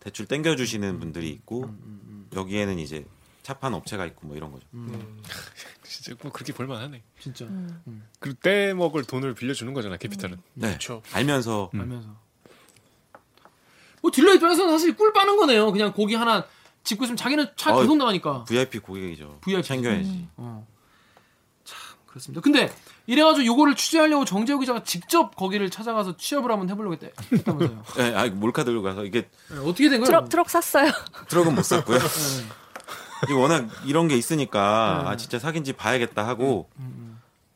대출 0.00 0.26
땡겨 0.26 0.56
주시는 0.56 0.98
분들이 0.98 1.30
있고 1.30 1.64
음, 1.64 2.28
여기에는 2.34 2.78
이제 2.78 3.04
차판 3.42 3.74
업체가 3.74 4.06
있고 4.06 4.26
뭐 4.28 4.36
이런 4.36 4.50
거죠. 4.50 4.66
진짜 5.84 6.14
뭐 6.22 6.32
그렇게 6.32 6.52
볼만하네. 6.52 7.02
진짜 7.20 7.44
음. 7.44 8.02
그리고 8.18 8.38
떼 8.42 8.72
먹을 8.74 9.04
돈을 9.04 9.34
빌려주는 9.34 9.72
거잖아 9.72 9.96
캐피탈은. 9.98 10.38
네. 10.54 10.68
그렇죠. 10.68 11.02
알면서 11.12 11.70
알면서. 11.74 12.16
뭐 14.06 14.10
딜러 14.12 14.34
입장에서는 14.34 14.70
사실 14.70 14.96
꿀 14.96 15.12
빠는 15.12 15.36
거네요. 15.36 15.72
그냥 15.72 15.92
고기 15.92 16.14
하나 16.14 16.44
짚고 16.84 17.04
있으면 17.04 17.16
자기는 17.16 17.44
차 17.56 17.74
어, 17.74 17.80
계속 17.80 17.96
나가니까. 17.96 18.44
VIP 18.44 18.78
고객이죠. 18.78 19.40
VIP. 19.42 19.64
챙겨야지. 19.64 20.28
어. 20.36 20.64
참 21.64 21.78
그렇습니다. 22.06 22.40
근데 22.40 22.72
이래가지고 23.06 23.44
요거를 23.44 23.74
취재하려고 23.74 24.24
정재호 24.24 24.60
기자가 24.60 24.84
직접 24.84 25.34
거기를 25.34 25.70
찾아가서 25.70 26.16
취업을 26.16 26.52
한번 26.52 26.70
해보려고 26.70 26.94
했대, 26.94 27.10
했다면서요. 27.32 27.82
네, 27.98 28.14
아 28.14 28.28
몰카 28.28 28.62
들고 28.62 28.82
가서 28.82 29.04
이게 29.04 29.28
네, 29.48 29.58
어떻게 29.58 29.88
된 29.88 29.98
거예요? 29.98 30.06
트럭 30.06 30.28
트럭 30.28 30.50
샀어요. 30.50 30.92
트럭은 31.28 31.56
못 31.56 31.64
샀고요. 31.64 31.98
네. 31.98 32.04
이게 33.24 33.32
워낙 33.32 33.68
이런 33.86 34.06
게 34.06 34.16
있으니까 34.16 35.02
네. 35.02 35.10
아 35.10 35.16
진짜 35.16 35.40
사귄지 35.40 35.72
봐야겠다 35.72 36.24
하고 36.24 36.70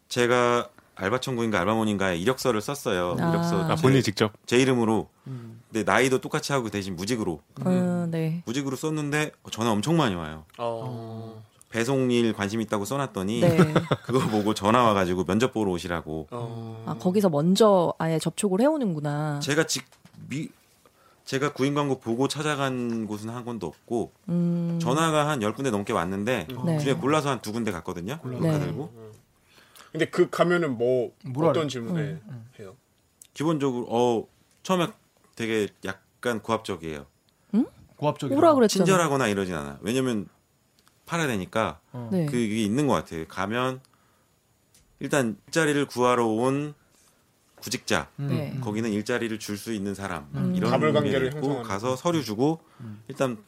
제가 0.09 0.69
알바천국인가 0.97 1.61
알바몬인가에 1.61 2.19
이력서를 2.19 2.61
썼어요. 2.61 3.17
아. 3.21 3.31
이력서 3.31 3.65
아 3.71 3.77
제, 3.77 3.83
본인 3.83 4.03
직접. 4.03 4.33
제 4.47 4.59
이름으로. 4.59 5.09
음. 5.31 5.61
근데 5.73 5.91
나이도 5.91 6.21
똑같이 6.21 6.53
하고 6.53 6.69
대신 6.71 6.97
무직으로 6.97 7.41
음, 7.67 8.09
네. 8.11 8.43
무직으로 8.47 8.77
썼는데 8.77 9.31
전화 9.51 9.71
엄청 9.71 9.97
많이 9.97 10.15
와요. 10.15 10.45
어. 10.59 11.43
배송일 11.71 12.33
관심 12.33 12.61
있다고 12.61 12.85
써놨더니 12.85 13.41
네. 13.41 13.57
그거 14.05 14.19
보고 14.29 14.55
전화 14.55 14.83
와가지고 14.83 15.25
면접 15.25 15.53
보러 15.53 15.71
오시라고. 15.71 16.27
어. 16.33 16.85
아 16.87 16.95
거기서 16.99 17.29
먼저 17.31 17.95
아예 17.99 18.19
접촉을 18.19 18.61
해오는구나. 18.61 19.39
제가 19.41 19.67
직 19.67 19.85
미, 20.29 20.49
제가 21.25 21.53
구인 21.53 21.75
광고 21.75 22.01
보고 22.01 22.27
찾아간 22.27 23.07
곳은 23.07 23.31
한 23.31 23.45
군도 23.45 23.69
없고 23.69 24.11
음, 24.31 24.79
전화가 24.83 25.29
한 25.29 25.43
열 25.43 25.55
군데 25.55 25.71
넘게 25.71 25.93
왔는데 25.93 26.49
네. 26.67 26.77
그중에 26.77 26.95
골라서 26.95 27.31
한 27.31 27.41
두 27.41 27.53
군데 27.53 27.71
갔거든요. 27.71 28.19
네. 28.25 28.31
몰카 28.31 28.59
들고 28.59 28.93
근데 29.93 30.07
그 30.07 30.29
가면은 30.29 30.77
뭐 30.77 31.13
어떤? 31.37 31.69
질문을 31.69 32.21
음. 32.29 32.47
해요? 32.59 32.75
기본적으로 33.35 33.87
어 33.89 34.25
처음에 34.65 34.89
되게 35.41 35.69
약간 35.87 36.41
고압적이에요. 36.41 37.07
고압적이. 37.97 38.35
오라 38.35 38.53
그랬잖아. 38.55 38.85
친절하거나 38.85 39.29
이러진 39.29 39.55
않아. 39.55 39.79
왜냐면 39.81 40.27
팔아야 41.07 41.27
되니까 41.27 41.81
네. 42.11 42.27
그게 42.27 42.63
있는 42.63 42.87
것 42.87 42.93
같아요. 42.95 43.27
가면 43.27 43.81
일단 45.01 45.39
일자리를 45.47 45.87
구하러 45.87 46.27
온 46.27 46.75
구직자 47.57 48.09
네. 48.17 48.57
거기는 48.61 48.91
일자리를 48.91 49.39
줄 49.39 49.57
수 49.57 49.73
있는 49.73 49.95
사람 49.95 50.29
음. 50.35 50.55
이런 50.55 50.71
가불관계를 50.71 51.31
게 51.31 51.37
있고 51.37 51.63
가서 51.63 51.97
서류 51.97 52.23
주고 52.23 52.61
일단 53.09 53.43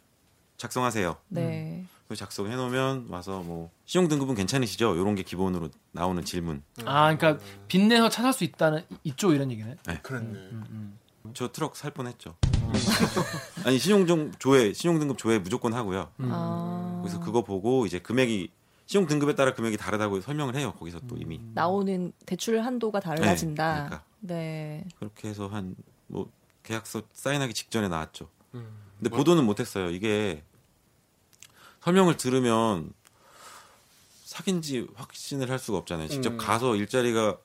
작성하세요. 0.57 1.17
네. 1.29 1.85
그 2.09 2.17
작성해 2.17 2.57
놓으면 2.57 3.07
와서 3.11 3.41
뭐 3.43 3.71
신용 3.87 4.09
등급은 4.09 4.35
괜찮으시죠? 4.35 4.95
이런 4.97 5.15
게 5.15 5.23
기본으로 5.23 5.69
나오는 5.93 6.23
질문. 6.25 6.63
아, 6.85 7.15
그러니까 7.17 7.43
빚내서 7.69 8.09
찾을 8.11 8.33
수 8.35 8.45
있다는 8.45 8.83
이쪽 9.05 9.33
이런 9.35 9.51
얘기네. 9.51 9.77
그랬네. 10.03 10.39
저 11.35 11.51
트럭 11.53 11.77
살 11.77 11.91
뻔했죠. 11.93 12.37
아니 13.65 13.79
신용 13.79 14.07
좀 14.07 14.33
조회 14.39 14.73
신용 14.73 14.99
등급 14.99 15.19
조회 15.19 15.39
무조건 15.39 15.73
하고요. 15.75 16.11
아, 16.19 17.01
그래서 17.03 17.21
그거 17.21 17.43
보고 17.43 17.87
이제 17.87 17.99
금액이 17.99 18.51
신용 18.87 19.07
등급에 19.07 19.35
따라 19.35 19.55
금액이 19.55 19.77
다르다고 19.77 20.21
설명을 20.21 20.57
해요. 20.57 20.75
거기서 20.79 21.01
또 21.09 21.17
이미 21.17 21.41
나오는 21.55 22.13
대출 22.27 22.61
한도가 22.61 23.01
달라진다. 23.01 23.73
네, 23.75 23.85
그러니까. 23.89 24.05
네. 24.21 24.85
그렇게 24.99 25.29
해서 25.29 25.47
한 25.49 25.77
뭐 26.13 26.31
계약서 26.63 27.03
사인하기 27.13 27.55
직전에 27.55 27.89
나왔죠. 27.89 28.29
음. 28.55 28.69
근데 28.99 29.11
보도는 29.17 29.45
못했어요. 29.45 29.91
이게 29.91 30.45
설명을 31.81 32.17
들으면 32.19 32.93
사귄지 34.25 34.87
확신을 34.95 35.51
할 35.51 35.59
수가 35.59 35.79
없잖아요. 35.79 36.09
직접 36.09 36.35
음. 36.35 36.37
가서 36.37 36.77
일자리가 36.77 37.39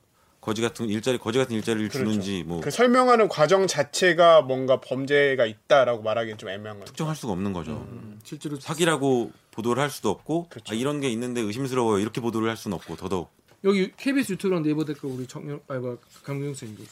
거지 0.48 0.62
같은 0.62 0.88
일자리 0.88 1.18
거지 1.18 1.38
같은 1.38 1.54
일자리를 1.54 1.88
그렇죠. 1.90 2.04
주는지 2.10 2.42
뭐 2.44 2.60
그 2.60 2.70
설명하는 2.70 3.28
과정 3.28 3.66
자체가 3.66 4.42
뭔가 4.42 4.80
범죄가 4.80 5.44
있다라고 5.46 6.02
말하기엔 6.02 6.38
좀 6.38 6.48
애매한 6.48 6.78
거죠. 6.78 6.86
특정할 6.92 7.14
수가 7.14 7.32
없는 7.34 7.52
거죠. 7.52 7.72
음, 7.90 8.18
실제로 8.24 8.58
사기라고 8.58 9.30
보도를 9.50 9.82
할 9.82 9.90
수도 9.90 10.08
없고 10.10 10.48
그렇죠. 10.48 10.72
아, 10.72 10.74
이런 10.76 11.00
게 11.00 11.08
있는데 11.10 11.40
의심스러워요. 11.42 11.98
이렇게 11.98 12.20
보도를 12.20 12.48
할 12.48 12.56
수는 12.56 12.74
없고 12.76 12.96
더더욱 12.96 13.30
여기 13.64 13.92
KBS 13.96 14.32
유튜브랑 14.32 14.62
네이버 14.62 14.84
댓글 14.84 15.10
우리 15.10 15.26
정영 15.26 15.60
아이고 15.68 15.98
강경 16.24 16.54
쌤 16.54 16.74
이거. 16.78 16.84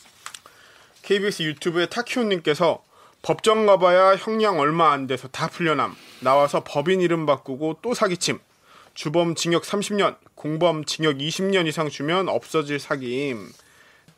KBS 1.02 1.42
유튜브의 1.44 1.88
타키오님께서 1.90 2.82
법정 3.22 3.66
가봐야 3.66 4.16
형량 4.16 4.58
얼마 4.58 4.92
안 4.92 5.06
돼서 5.06 5.28
다 5.28 5.48
풀려남. 5.48 5.94
나와서 6.20 6.62
법인 6.64 7.00
이름 7.00 7.26
바꾸고 7.26 7.78
또 7.82 7.94
사기침. 7.94 8.38
주범 8.94 9.34
징역 9.34 9.62
30년, 9.62 10.16
공범 10.40 10.84
징역 10.84 11.16
20년 11.16 11.66
이상 11.66 11.88
주면 11.88 12.28
없어질 12.28 12.78
사기임. 12.78 13.50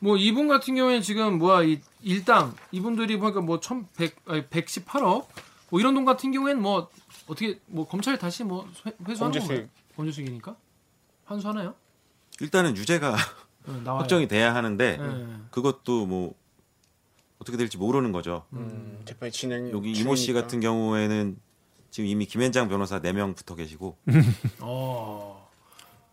뭐 0.00 0.16
이분 0.18 0.46
같은 0.48 0.74
경우에는 0.74 1.00
지금 1.02 1.38
뭐야 1.38 1.62
이 1.62 1.80
일당 2.02 2.54
이분들이 2.70 3.18
보니까 3.18 3.40
뭐 3.40 3.58
1,100 3.60 4.16
아니 4.26 4.42
118억 4.46 5.26
뭐 5.70 5.80
이런 5.80 5.94
돈 5.94 6.04
같은 6.04 6.30
경우에는 6.32 6.60
뭐 6.60 6.88
어떻게 7.26 7.58
뭐 7.66 7.86
검찰이 7.88 8.18
다시 8.18 8.44
뭐 8.44 8.68
회- 8.86 8.92
회수하는 9.08 9.32
범죄수익. 9.32 9.48
건가요? 9.48 9.68
범죄수익이니까 9.96 10.56
환수하나요? 11.24 11.74
일단은 12.40 12.76
유죄가 12.76 13.16
네. 13.66 13.72
확정이 13.86 14.28
돼야 14.28 14.54
하는데 14.54 14.96
네. 14.96 15.26
그것도 15.50 16.06
뭐 16.06 16.34
어떻게 17.38 17.56
될지 17.56 17.76
모르는 17.78 18.10
거죠. 18.12 18.44
음, 18.52 19.00
재판이 19.04 19.30
진행. 19.32 19.70
여기 19.72 19.92
이모 19.92 20.14
씨. 20.16 20.32
같은 20.32 20.60
경우에는 20.60 21.38
지금 21.90 22.08
이미 22.08 22.26
김현장 22.26 22.68
변호사 22.68 23.00
4명 23.00 23.34
붙어 23.36 23.54
계시고 23.54 23.96
어. 24.60 25.37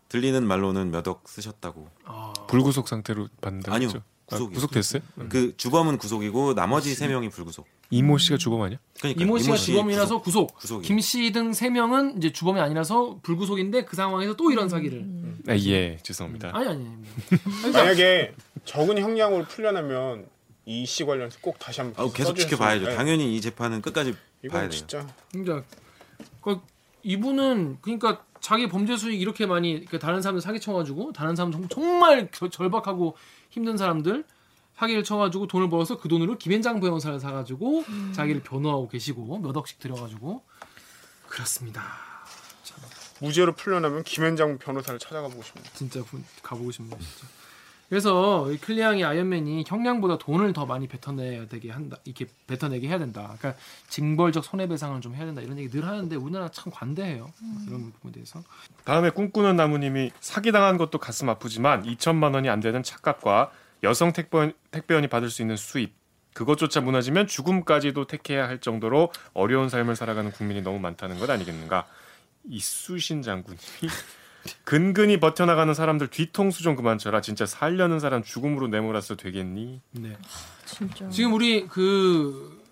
들리는 0.08 0.46
말로는 0.46 0.90
몇 0.90 1.06
억 1.08 1.22
쓰셨다고. 1.28 1.88
아. 2.04 2.32
불구속 2.48 2.88
상태로 2.88 3.28
받는다 3.40 3.72
아니요. 3.74 3.90
구속 4.26 4.52
구속됐어요? 4.52 5.02
그 5.28 5.56
주범은 5.56 5.98
구속이고 5.98 6.54
나머지 6.54 6.94
세 6.96 7.06
명이 7.06 7.28
불구속. 7.30 7.66
이모 7.90 8.18
씨가 8.18 8.38
주범 8.38 8.60
아니야? 8.62 8.78
그러니까 8.98 9.22
이모 9.22 9.38
씨가 9.38 9.56
씨 9.56 9.66
주범이라서 9.66 10.20
구속, 10.20 10.52
구속이. 10.56 10.86
김씨 10.88 11.30
등 11.30 11.52
세 11.52 11.70
명은 11.70 12.16
이제 12.18 12.32
주범이 12.32 12.58
아니라서 12.60 13.20
불구속인데 13.22 13.84
그 13.84 13.94
상황에서 13.94 14.34
또 14.34 14.50
이런 14.50 14.68
사기를. 14.68 15.06
아, 15.48 15.54
예, 15.56 15.96
죄송합니다. 16.02 16.50
아니 16.56 16.66
아니. 16.68 16.86
아니. 16.88 16.96
만약에 17.72 18.34
적은 18.64 18.98
형량으로 18.98 19.44
풀려나면 19.44 20.26
이 20.68 20.84
씨 20.84 21.04
관련해서 21.04 21.38
꼭 21.40 21.60
다시 21.60 21.80
한번 21.80 22.04
아, 22.04 22.12
계속 22.12 22.34
지켜봐야죠. 22.36 22.86
네. 22.88 22.96
당연히 22.96 23.36
이 23.36 23.40
재판은 23.40 23.80
끝까지 23.82 24.16
봐야 24.50 24.62
돼요. 24.62 24.70
진짜 24.70 25.06
그러니까 25.30 25.62
그 26.42 26.60
이분은 27.04 27.78
그러니까 27.82 28.24
자기 28.46 28.68
범죄 28.68 28.96
수익 28.96 29.20
이렇게 29.20 29.44
많이 29.44 29.84
그 29.86 29.98
다른 29.98 30.22
사람들 30.22 30.40
사기 30.40 30.60
쳐가지고 30.60 31.12
다른 31.12 31.34
사람 31.34 31.50
정- 31.50 31.68
정말 31.68 32.30
겨- 32.30 32.48
절박하고 32.48 33.16
힘든 33.50 33.76
사람들 33.76 34.22
사기를 34.76 35.02
쳐가지고 35.02 35.48
돈을 35.48 35.68
벌어서 35.68 35.96
그 35.98 36.08
돈으로 36.08 36.38
김현장 36.38 36.78
변호사를 36.78 37.18
사가지고 37.18 37.82
자기를 38.14 38.42
변호하고 38.44 38.86
계시고 38.88 39.38
몇 39.40 39.56
억씩 39.56 39.80
들여가지고 39.80 40.44
그렇습니다. 41.26 41.82
무죄로 43.20 43.56
풀려나면 43.56 44.04
김현장 44.04 44.58
변호사를 44.58 45.00
찾아가 45.00 45.26
보고 45.26 45.42
싶네요. 45.42 45.64
진짜 45.74 46.04
분- 46.04 46.24
가보고 46.44 46.70
싶네요. 46.70 46.96
진짜. 47.00 47.26
그래서 47.88 48.50
이 48.50 48.58
클리앙이 48.58 49.04
아이언맨이 49.04 49.64
형량보다 49.66 50.18
돈을 50.18 50.52
더 50.52 50.66
많이 50.66 50.88
뱉어내야 50.88 51.46
되게 51.46 51.70
한다. 51.70 51.96
이렇게 52.04 52.26
뱉어내게 52.46 52.88
해야 52.88 52.98
된다. 52.98 53.34
그러니까 53.38 53.54
징벌적 53.88 54.44
손해배상을 54.44 55.00
좀 55.00 55.14
해야 55.14 55.24
된다. 55.24 55.40
이런 55.40 55.58
얘기 55.58 55.70
늘 55.70 55.86
하는데 55.86 56.16
우리나라 56.16 56.48
참 56.48 56.72
관대해요. 56.72 57.32
이런 57.66 57.92
부분에 57.92 58.12
대해서. 58.12 58.42
다음에 58.84 59.10
꿈꾸는 59.10 59.56
나무님이 59.56 60.10
사기당한 60.20 60.78
것도 60.78 60.98
가슴 60.98 61.28
아프지만 61.28 61.84
2천만 61.84 62.34
원이 62.34 62.48
안 62.48 62.60
되는 62.60 62.82
착각과 62.82 63.52
여성 63.84 64.12
택배, 64.12 64.52
택배원이 64.72 65.08
받을 65.08 65.30
수 65.30 65.42
있는 65.42 65.56
수입 65.56 65.94
그것조차 66.34 66.82
무너지면 66.82 67.28
죽음까지도 67.28 68.06
택해야 68.06 68.46
할 68.46 68.58
정도로 68.58 69.10
어려운 69.32 69.70
삶을 69.70 69.96
살아가는 69.96 70.30
국민이 70.30 70.60
너무 70.60 70.78
많다는 70.80 71.18
것 71.18 71.30
아니겠는가? 71.30 71.86
이수신 72.48 73.22
장군님이 73.22 73.90
근근히 74.64 75.18
버텨나가는 75.20 75.72
사람들 75.72 76.08
뒤통수 76.08 76.62
좀 76.62 76.76
그만 76.76 76.98
쳐라. 76.98 77.20
진짜 77.20 77.46
살려는 77.46 78.00
사람 78.00 78.22
죽음으로 78.22 78.68
내몰아서 78.68 79.16
되겠니? 79.16 79.80
네. 79.92 80.16
진짜. 80.64 81.08
지금 81.08 81.32
우리 81.34 81.66
그 81.66 82.62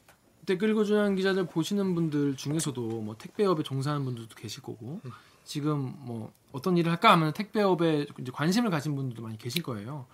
댓글 0.46 0.70
읽어주는 0.70 1.16
기자들 1.16 1.46
보시는 1.46 1.94
분들 1.94 2.36
중에서도 2.36 2.80
뭐 2.80 3.16
택배업에 3.18 3.62
종사하는 3.62 4.04
분들도 4.04 4.34
계실 4.34 4.62
거고 4.62 5.00
지금 5.44 5.94
뭐 5.98 6.32
어떤 6.52 6.76
일을 6.76 6.90
할까 6.92 7.12
하면 7.12 7.32
택배업에 7.32 8.06
이제 8.18 8.30
관심을 8.32 8.70
가진 8.70 8.94
분들도 8.94 9.22
많이 9.22 9.38
계실 9.38 9.62
거예요. 9.62 10.06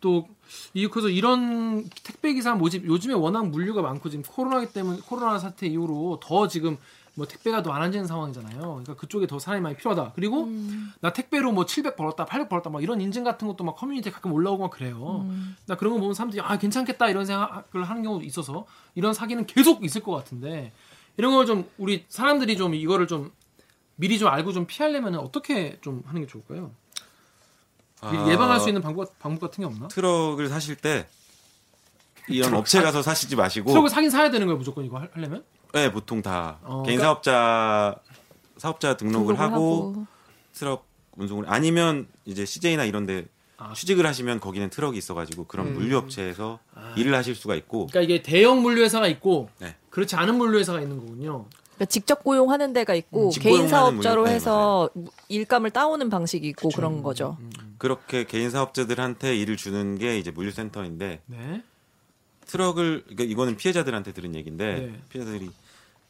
또 0.00 0.28
이 0.74 0.86
그래서 0.86 1.08
이런 1.08 1.88
택배 2.02 2.32
기사 2.32 2.54
모집 2.54 2.84
요즘에 2.84 3.14
워낙 3.14 3.48
물류가 3.48 3.82
많고 3.82 4.08
지금 4.08 4.24
코로나 4.24 4.64
때문에 4.66 5.00
코로나 5.04 5.38
사태 5.38 5.66
이후로 5.66 6.20
더 6.22 6.48
지금 6.48 6.78
뭐 7.20 7.26
택배가 7.26 7.62
더안 7.62 7.82
안지는 7.82 8.06
상황이잖아요. 8.06 8.58
그러니까 8.60 8.94
그쪽에 8.94 9.26
더 9.26 9.38
사람이 9.38 9.60
많이 9.62 9.76
필요하다. 9.76 10.12
그리고 10.14 10.48
나 11.02 11.12
택배로 11.12 11.52
뭐 11.52 11.66
700 11.66 11.94
벌었다, 11.94 12.24
800 12.24 12.48
벌었다, 12.48 12.70
막 12.70 12.82
이런 12.82 12.98
인증 13.02 13.24
같은 13.24 13.46
것도 13.46 13.62
막 13.62 13.76
커뮤니티에 13.76 14.10
가끔 14.10 14.32
올라오고 14.32 14.62
막 14.62 14.70
그래요. 14.70 15.26
나 15.66 15.74
그런 15.76 15.92
거 15.92 16.00
보면 16.00 16.14
사람들이 16.14 16.40
아 16.40 16.56
괜찮겠다 16.56 17.10
이런 17.10 17.26
생각을 17.26 17.84
하는 17.84 18.02
경우도 18.02 18.24
있어서 18.24 18.64
이런 18.94 19.12
사기는 19.12 19.44
계속 19.44 19.84
있을 19.84 20.02
것 20.02 20.12
같은데 20.12 20.72
이런 21.18 21.32
걸 21.34 21.44
좀 21.44 21.68
우리 21.76 22.06
사람들이 22.08 22.56
좀 22.56 22.74
이거를 22.74 23.06
좀 23.06 23.30
미리 23.96 24.18
좀 24.18 24.28
알고 24.28 24.52
좀 24.52 24.66
피하려면 24.66 25.16
어떻게 25.16 25.78
좀 25.82 26.02
하는 26.06 26.22
게 26.22 26.26
좋을까요? 26.26 26.70
아, 28.00 28.26
예방할 28.30 28.60
수 28.60 28.70
있는 28.70 28.80
방법 28.80 29.18
방법 29.18 29.50
같은 29.50 29.60
게 29.60 29.66
없나? 29.66 29.88
트럭을 29.88 30.48
사실 30.48 30.74
때 30.74 31.06
이런 32.28 32.54
업체 32.54 32.80
가서 32.80 33.02
사시지 33.02 33.36
마시고 33.36 33.68
트럭을 33.68 33.90
사긴 33.90 34.08
사야 34.08 34.30
되는 34.30 34.46
거예요 34.46 34.56
무조건 34.56 34.86
이거 34.86 34.98
하- 34.98 35.08
하려면? 35.12 35.44
네, 35.72 35.90
보통 35.92 36.22
다 36.22 36.58
어, 36.62 36.82
개인 36.84 36.98
그러니까- 36.98 37.04
사업자 37.04 37.96
사업자 38.56 38.96
등록을, 38.96 39.34
등록을 39.36 39.40
하고, 39.40 39.88
하고. 39.90 40.06
트럭 40.52 40.86
운송을 41.16 41.44
아니면 41.48 42.06
이제 42.24 42.44
CJ나 42.44 42.84
이런데 42.84 43.26
아. 43.56 43.72
취직을 43.74 44.06
하시면 44.06 44.40
거기는 44.40 44.68
트럭이 44.70 44.96
있어가지고 44.98 45.44
그런 45.46 45.68
음. 45.68 45.74
물류업체에서 45.74 46.58
일을 46.96 47.14
하실 47.14 47.34
수가 47.34 47.54
있고 47.56 47.86
그러니까 47.88 48.00
이게 48.02 48.22
대형 48.22 48.62
물류 48.62 48.82
회사가 48.82 49.06
있고 49.08 49.48
네. 49.58 49.76
그렇지 49.90 50.16
않은 50.16 50.36
물류 50.36 50.58
회사가 50.58 50.80
있는 50.80 50.98
거군요. 50.98 51.46
그러니까 51.74 51.84
직접 51.86 52.22
고용하는 52.24 52.72
데가 52.74 52.94
있고 52.94 53.26
음, 53.26 53.30
직 53.30 53.40
개인 53.40 53.68
사업자로 53.68 54.22
물류- 54.22 54.30
네, 54.30 54.34
해서 54.36 54.90
일감을 55.28 55.70
따오는 55.70 56.08
방식이 56.10 56.46
있고 56.48 56.68
그런 56.70 57.02
거죠. 57.02 57.36
그렇게 57.78 58.24
개인 58.24 58.50
사업자들한테 58.50 59.36
일을 59.36 59.56
주는 59.56 59.96
게 59.98 60.18
이제 60.18 60.30
물류센터인데 60.30 61.20
네. 61.26 61.62
트럭을 62.46 63.02
그러니까 63.04 63.24
이거는 63.24 63.56
피해자들한테 63.56 64.12
들은 64.12 64.34
얘기인데 64.34 64.74
네. 64.74 65.00
피해자들이 65.08 65.50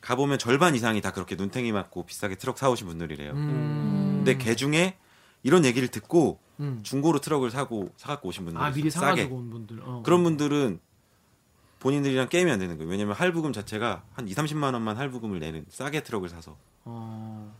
가보면 0.00 0.38
절반 0.38 0.74
이상이 0.74 1.00
다 1.00 1.12
그렇게 1.12 1.36
눈탱이 1.36 1.72
맞고 1.72 2.04
비싸게 2.06 2.36
트럭 2.36 2.58
사오신 2.58 2.86
분들이래요. 2.86 3.32
음. 3.32 4.12
근데 4.24 4.38
개 4.38 4.54
중에 4.54 4.96
이런 5.42 5.64
얘기를 5.64 5.88
듣고 5.88 6.38
음. 6.60 6.80
중고로 6.82 7.20
트럭을 7.20 7.50
사고 7.50 7.90
사갖고 7.96 8.28
오신 8.28 8.44
분들 8.44 8.60
아 8.60 8.70
미리 8.70 8.90
싸게 8.90 9.06
사가지고 9.06 9.36
온 9.36 9.50
분들. 9.50 9.80
어. 9.82 10.02
그런 10.04 10.22
분들은 10.22 10.80
본인들이랑 11.80 12.28
게임이 12.28 12.50
안 12.50 12.58
되는 12.58 12.76
거예요. 12.76 12.90
왜냐면 12.90 13.14
할부금 13.14 13.52
자체가 13.52 14.04
한 14.12 14.28
2, 14.28 14.34
30만 14.34 14.74
원만 14.74 14.96
할부금을 14.96 15.38
내는 15.38 15.64
싸게 15.68 16.02
트럭을 16.02 16.28
사서 16.28 16.56
어. 16.84 17.54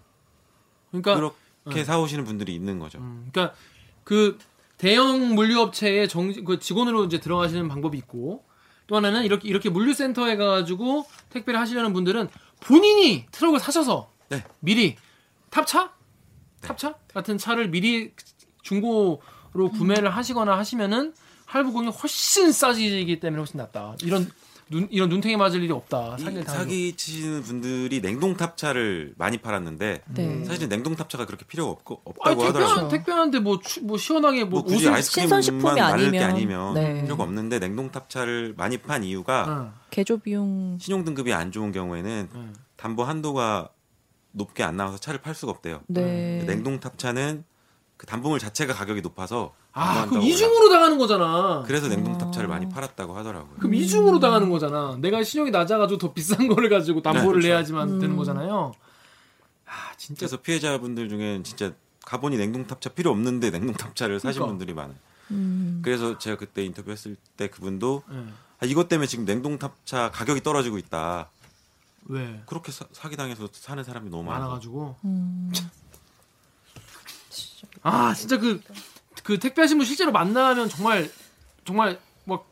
그러니까 0.91 1.15
그렇게 1.15 1.81
네. 1.81 1.85
사오시는 1.85 2.25
분들이 2.25 2.55
있는 2.55 2.79
거죠. 2.79 2.99
음, 2.99 3.29
그러니까 3.33 3.57
그 4.05 4.39
대형 4.77 5.35
물류업체에 5.35 6.07
정, 6.07 6.33
그 6.45 6.59
직원으로 6.59 7.05
이제 7.05 7.21
들어가시는 7.21 7.69
방법이 7.69 7.97
있고 7.99 8.45
또 8.91 8.97
하나는 8.97 9.23
이렇게 9.23 9.49
이렇게 9.49 9.71
물류센터에 9.71 10.37
가가지고 10.37 11.07
택배를 11.31 11.61
하시려는 11.61 11.93
분들은 11.93 12.29
본인이 12.59 13.25
트럭을 13.31 13.61
사셔서 13.61 14.11
네. 14.31 14.43
미리 14.59 14.97
탑차, 15.49 15.93
탑차 16.61 16.97
같은 17.15 17.39
차를 17.39 17.69
미리 17.69 18.13
중고로 18.63 19.71
구매를 19.79 20.11
하시거나 20.11 20.59
하시면은 20.59 21.15
할부금이 21.47 21.87
훨씬 21.87 22.51
싸지기 22.51 23.21
때문에 23.21 23.39
훨씬 23.39 23.59
낫다. 23.59 23.95
이런 24.03 24.29
눈 24.71 24.87
이런 24.91 25.09
눈탱이 25.09 25.37
맞을 25.37 25.63
일이 25.65 25.73
없다. 25.73 26.17
사기를. 26.17 26.45
사기 26.45 26.93
치시는 26.97 27.43
분들이 27.43 28.01
냉동 28.01 28.37
탑차를 28.37 29.15
많이 29.19 29.39
팔았는데 29.39 30.03
네. 30.15 30.45
사실은 30.45 30.69
냉동 30.69 30.95
탑차가 30.95 31.27
그렇게 31.27 31.45
필요가 31.45 31.73
없고 31.73 32.03
아니 32.05 32.35
없다고 32.35 32.43
하더라고요. 32.45 32.69
택배한 32.69 32.89
택배하는데 32.89 33.39
뭐, 33.41 33.59
추- 33.59 33.83
뭐 33.83 33.99
시원하게 33.99 34.45
뭐, 34.45 34.61
뭐 34.61 34.63
굳이 34.63 34.89
아이스크림만 34.89 35.43
신선식품이 35.43 35.81
마를 35.81 36.11
게 36.13 36.21
아니면. 36.21 36.69
아니면 36.69 36.75
네. 36.75 37.03
필요가 37.03 37.25
없는데 37.25 37.59
냉동 37.59 37.91
탑차를 37.91 38.55
많이 38.57 38.79
판 38.79 39.03
이유가 39.03 39.73
어, 39.75 39.81
개조 39.91 40.19
비용 40.19 40.79
신용 40.81 41.05
등급이 41.05 41.33
안 41.33 41.51
좋은 41.51 41.73
경우에는 41.73 42.29
어. 42.33 42.53
담보 42.77 43.03
한도가 43.03 43.71
높게 44.31 44.63
안 44.63 44.77
나와서 44.77 44.99
차를 44.99 45.21
팔 45.21 45.35
수가 45.35 45.51
없대요. 45.51 45.81
네. 45.89 46.45
냉동 46.47 46.79
탑차는 46.79 47.43
그 48.01 48.07
담보물 48.07 48.39
자체가 48.39 48.73
가격이 48.73 49.03
높아서 49.03 49.53
아, 49.75 50.07
그럼 50.07 50.23
올라- 50.23 50.25
이중으로 50.33 50.71
당하는 50.71 50.97
거잖아. 50.97 51.63
그래서 51.67 51.87
냉동 51.87 52.17
탑차를 52.17 52.49
많이 52.49 52.67
팔았다고 52.67 53.15
하더라고요. 53.15 53.57
그럼 53.59 53.75
이중으로 53.75 54.19
당하는 54.21 54.49
거잖아. 54.49 54.97
내가 54.99 55.23
신용이 55.23 55.51
낮아가지고 55.51 55.99
더 55.99 56.13
비싼 56.15 56.49
거를 56.49 56.71
가지고 56.71 57.03
담보를 57.03 57.43
네, 57.43 57.49
그렇죠. 57.49 57.49
내야지만 57.49 57.99
되는 57.99 58.17
거잖아요. 58.17 58.73
아, 59.67 59.93
진짜. 59.99 60.21
그래서 60.21 60.39
피해자분들 60.39 61.11
중엔 61.11 61.45
진짜 61.45 61.75
가보니 62.07 62.39
냉동 62.39 62.67
탑차 62.67 62.89
필요 62.89 63.11
없는데 63.11 63.51
냉동 63.51 63.75
탑차를 63.75 64.19
사신 64.19 64.39
그러니까. 64.41 64.47
분들이 64.57 64.73
많아요. 64.73 64.97
음. 65.33 65.83
그래서 65.85 66.17
제가 66.17 66.39
그때 66.39 66.65
인터뷰했을 66.65 67.17
때 67.37 67.49
그분도 67.51 68.03
예. 68.15 68.17
아, 68.61 68.65
이것 68.65 68.89
때문에 68.89 69.09
지금 69.09 69.27
냉동 69.27 69.59
탑차 69.59 70.11
가격이 70.11 70.43
떨어지고 70.43 70.79
있다. 70.79 71.29
왜? 72.07 72.41
그렇게 72.47 72.73
사, 72.73 72.87
사기당해서 72.93 73.47
사는 73.53 73.85
사람이 73.85 74.09
너무 74.09 74.23
많아. 74.23 74.39
많아가지고. 74.39 74.97
음. 75.05 75.53
아, 77.83 78.15
진짜 78.15 78.39
그, 78.39 78.61
그 79.23 79.39
택배하신 79.39 79.79
분 79.79 79.87
실제로 79.87 80.13
만나면 80.13 80.69
정말, 80.69 81.11
정말, 81.65 81.99
막, 82.25 82.47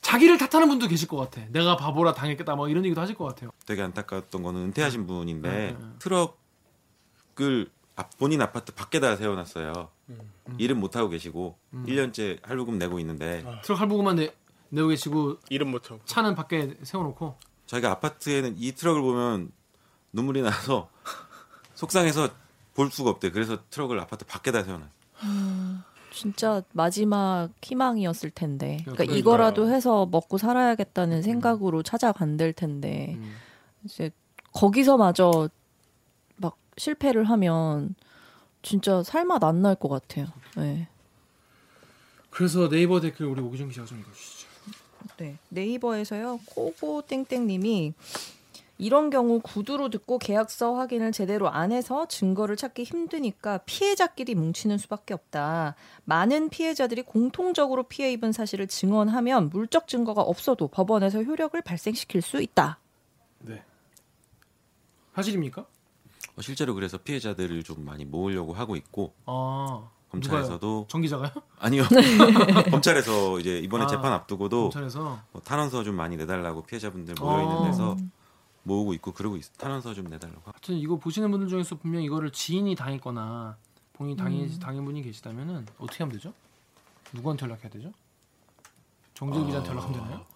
자기를 0.00 0.38
탓하는 0.38 0.68
분도 0.68 0.86
계실 0.88 1.08
것 1.08 1.16
같아. 1.16 1.42
내가 1.50 1.76
바보라 1.76 2.12
당했겠다. 2.14 2.54
막 2.56 2.70
이런 2.70 2.84
얘기도 2.84 3.00
하실 3.00 3.14
것 3.14 3.24
같아요. 3.24 3.50
되게 3.66 3.82
안타까웠던 3.82 4.42
거는 4.42 4.60
은퇴하신 4.66 5.06
분인데 5.06 5.48
네, 5.50 5.76
네. 5.78 5.86
트럭을 5.98 7.70
앞- 7.96 8.16
본인 8.18 8.40
아파트 8.42 8.72
밖에다 8.72 9.16
세워놨어요. 9.16 9.88
음. 10.10 10.20
일은 10.58 10.78
못 10.78 10.94
하고 10.96 11.08
계시고 11.08 11.58
1년째 11.74 12.38
할부금 12.46 12.78
내고 12.78 13.00
있는데 13.00 13.44
트럭 13.64 13.80
할부금만 13.80 14.16
내, 14.16 14.32
내고 14.68 14.88
계시고 14.88 15.38
이름 15.48 15.70
못하고 15.72 16.00
차는 16.04 16.34
밖에 16.36 16.76
세워놓고. 16.82 17.36
자기가 17.66 17.90
아파트에는 17.90 18.54
이 18.58 18.72
트럭을 18.72 19.00
보면 19.02 19.50
눈물이 20.12 20.42
나서 20.42 20.88
속상해서 21.74 22.28
볼 22.76 22.90
수가 22.90 23.10
없대. 23.10 23.30
그래서 23.30 23.58
트럭을 23.70 23.98
아파트 23.98 24.24
밖에다 24.24 24.62
세워놨. 24.62 24.88
진짜 26.12 26.62
마지막 26.72 27.50
희망이었을 27.62 28.30
텐데. 28.30 28.78
그러니까 28.82 29.04
그러니까요. 29.04 29.18
이거라도 29.18 29.70
해서 29.70 30.06
먹고 30.06 30.38
살아야겠다는 30.38 31.22
생각으로 31.22 31.82
찾아간들 31.82 32.52
텐데 32.54 33.14
음. 33.18 33.34
이제 33.84 34.10
거기서마저 34.52 35.48
막 36.36 36.56
실패를 36.78 37.24
하면 37.24 37.94
진짜 38.62 39.02
살맛 39.02 39.44
안 39.44 39.62
날 39.62 39.74
것 39.74 39.88
같아요. 39.88 40.26
네. 40.56 40.88
그래서 42.30 42.68
네이버 42.68 43.00
댓글 43.00 43.26
우리 43.26 43.40
오기정 43.40 43.68
기자가 43.68 43.86
좀 43.86 44.00
읽어주시죠. 44.00 44.46
네. 45.18 45.38
네이버에서요. 45.50 46.40
코보 46.46 47.02
땡땡님이 47.08 47.92
이런 48.78 49.10
경우 49.10 49.40
구두로 49.40 49.88
듣고 49.88 50.18
계약서 50.18 50.74
확인을 50.74 51.12
제대로 51.12 51.48
안 51.48 51.72
해서 51.72 52.06
증거를 52.06 52.56
찾기 52.56 52.84
힘드니까 52.84 53.58
피해자끼리 53.58 54.34
뭉치는 54.34 54.78
수밖에 54.78 55.14
없다. 55.14 55.74
많은 56.04 56.50
피해자들이 56.50 57.02
공통적으로 57.02 57.84
피해 57.84 58.12
입은 58.12 58.32
사실을 58.32 58.66
증언하면 58.66 59.50
물적 59.50 59.88
증거가 59.88 60.22
없어도 60.22 60.68
법원에서 60.68 61.22
효력을 61.22 61.60
발생시킬 61.60 62.20
수 62.20 62.42
있다. 62.42 62.78
네. 63.40 63.62
사실입니까? 65.14 65.62
어, 65.62 66.42
실제로 66.42 66.74
그래서 66.74 66.98
피해자들을 66.98 67.62
좀 67.62 67.84
많이 67.84 68.04
모으려고 68.04 68.52
하고 68.52 68.76
있고 68.76 69.14
아 69.24 69.88
검찰에서도 70.10 70.86
정 70.88 71.00
기자가요? 71.00 71.30
아니요 71.58 71.84
검찰에서 72.70 73.40
이제 73.40 73.58
이번에 73.58 73.84
아, 73.84 73.86
재판 73.86 74.12
앞두고도 74.12 74.64
검찰에서 74.64 75.18
뭐 75.32 75.42
탄원서 75.42 75.82
좀 75.84 75.94
많이 75.94 76.16
내달라고 76.16 76.62
피해자분들 76.62 77.14
모여 77.18 77.42
있는 77.42 77.56
아. 77.56 77.64
데서 77.64 77.96
모으고 78.66 78.94
있고 78.94 79.12
그러고 79.12 79.36
있, 79.36 79.44
탄원서 79.58 79.94
좀 79.94 80.06
내달라고. 80.06 80.42
하여튼 80.44 80.74
이거 80.76 80.96
보시는 80.96 81.30
분들 81.30 81.48
중에서 81.48 81.76
분명 81.76 82.02
이거를 82.02 82.32
지인이 82.32 82.74
당했거나 82.74 83.56
본인 83.92 84.16
당해 84.16 84.48
당한 84.58 84.84
분이 84.84 85.02
계시다면은 85.02 85.66
어떻게 85.78 86.02
하면 86.02 86.14
되죠? 86.16 86.32
누구한테 87.12 87.46
연락해야 87.46 87.70
되죠? 87.70 87.92
정재우 89.14 89.42
아. 89.42 89.46
기자한테 89.46 89.70
연락하면 89.70 90.00
되나요? 90.00 90.26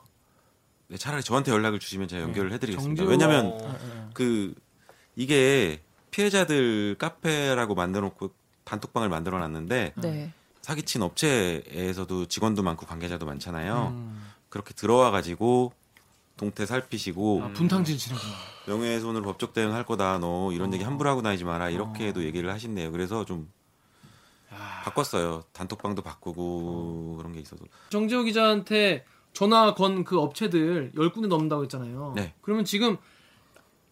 네, 0.89 0.97
차라리 0.97 1.23
저한테 1.23 1.51
연락을 1.51 1.79
주시면 1.81 2.07
제가 2.09 2.23
연결을 2.23 2.53
해드리겠습니다. 2.53 3.03
정재호- 3.03 3.09
왜냐하면 3.09 3.59
예, 3.61 3.65
예. 3.67 4.09
그 4.15 4.55
이게 5.17 5.83
피해자들 6.13 6.97
카페라고 6.99 7.75
만들어놓고 7.75 8.31
단톡방을 8.65 9.09
만들어놨는데 9.09 9.95
네. 9.97 10.33
사기친 10.63 11.03
업체에서도 11.03 12.27
직원도 12.27 12.63
많고 12.63 12.87
관계자도 12.87 13.27
많잖아요. 13.27 13.89
음. 13.89 14.31
그렇게 14.49 14.73
들어와 14.75 15.11
가지고 15.11 15.73
동태 16.41 16.65
살피시고 16.65 17.43
아, 17.45 17.49
분탕질 17.53 17.99
치는구나. 17.99 18.33
명예훼손으로 18.67 19.23
법적 19.25 19.53
대응할 19.53 19.85
거다. 19.85 20.19
너 20.19 20.51
이런 20.53 20.73
얘기 20.73 20.83
어. 20.85 20.87
함부로 20.87 21.11
하고 21.11 21.21
다니지 21.21 21.45
마라. 21.45 21.69
이렇게도 21.69 22.21
어. 22.21 22.23
얘기를 22.23 22.51
하신대요. 22.51 22.91
그래서 22.93 23.27
좀 23.27 23.51
야. 24.51 24.57
바꿨어요. 24.85 25.43
단톡방도 25.53 26.01
바꾸고 26.01 27.17
그런 27.19 27.33
게 27.33 27.41
있어서. 27.41 27.63
정재호 27.91 28.23
기자한테 28.25 29.05
전화 29.35 29.75
건 29.75 30.03
그 30.03 30.19
업체들 30.19 30.93
10군데 30.97 31.27
넘는다고 31.29 31.63
했잖아요. 31.65 32.15
네. 32.17 32.33
그러면 32.41 32.65
지금 32.65 32.97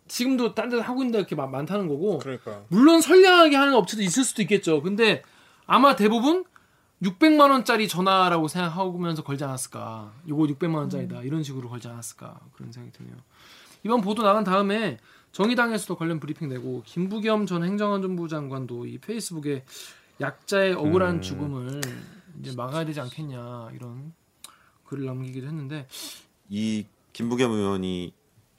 지금도 0.08 0.54
딴 0.54 0.70
데서 0.70 0.82
하고 0.82 1.02
있는데 1.02 1.18
이렇게 1.18 1.34
많- 1.36 1.50
많다는 1.50 1.86
거고 1.86 2.18
그러니까 2.18 2.62
물론 2.68 3.02
선량하게 3.02 3.56
하는 3.56 3.74
업체도 3.74 4.02
있을 4.02 4.24
수도 4.24 4.40
있겠죠. 4.40 4.80
근데 4.82 5.22
아마 5.66 5.96
대부분 5.96 6.44
600만 7.02 7.50
원짜리 7.50 7.86
전화라고 7.86 8.48
생각하면서 8.48 9.22
걸지 9.22 9.44
않았을까. 9.44 10.12
요거 10.28 10.44
600만 10.44 10.74
원짜리다. 10.76 11.22
이런 11.22 11.42
식으로 11.42 11.68
걸지 11.68 11.88
않았을까. 11.88 12.40
그런 12.52 12.72
생각이 12.72 12.96
드네요. 12.96 13.16
이번 13.84 14.00
보도 14.00 14.22
나간 14.22 14.42
다음에 14.44 14.98
정의당에서도 15.32 15.94
관련 15.96 16.18
브리핑 16.18 16.48
내고 16.48 16.82
김부겸 16.84 17.46
전 17.46 17.64
행정안전부 17.64 18.28
장관도 18.28 18.86
이 18.86 18.98
페이스북에 18.98 19.64
약자의 20.20 20.74
억울한 20.74 21.16
음. 21.16 21.22
죽음을 21.22 21.80
이제 22.40 22.52
막아야 22.56 22.84
되지 22.84 23.00
않겠냐 23.00 23.70
이런 23.74 24.12
글을 24.84 25.04
남기기도 25.06 25.46
했는데 25.46 25.86
이 26.48 26.86
김부겸 27.12 27.52
의원이 27.52 28.12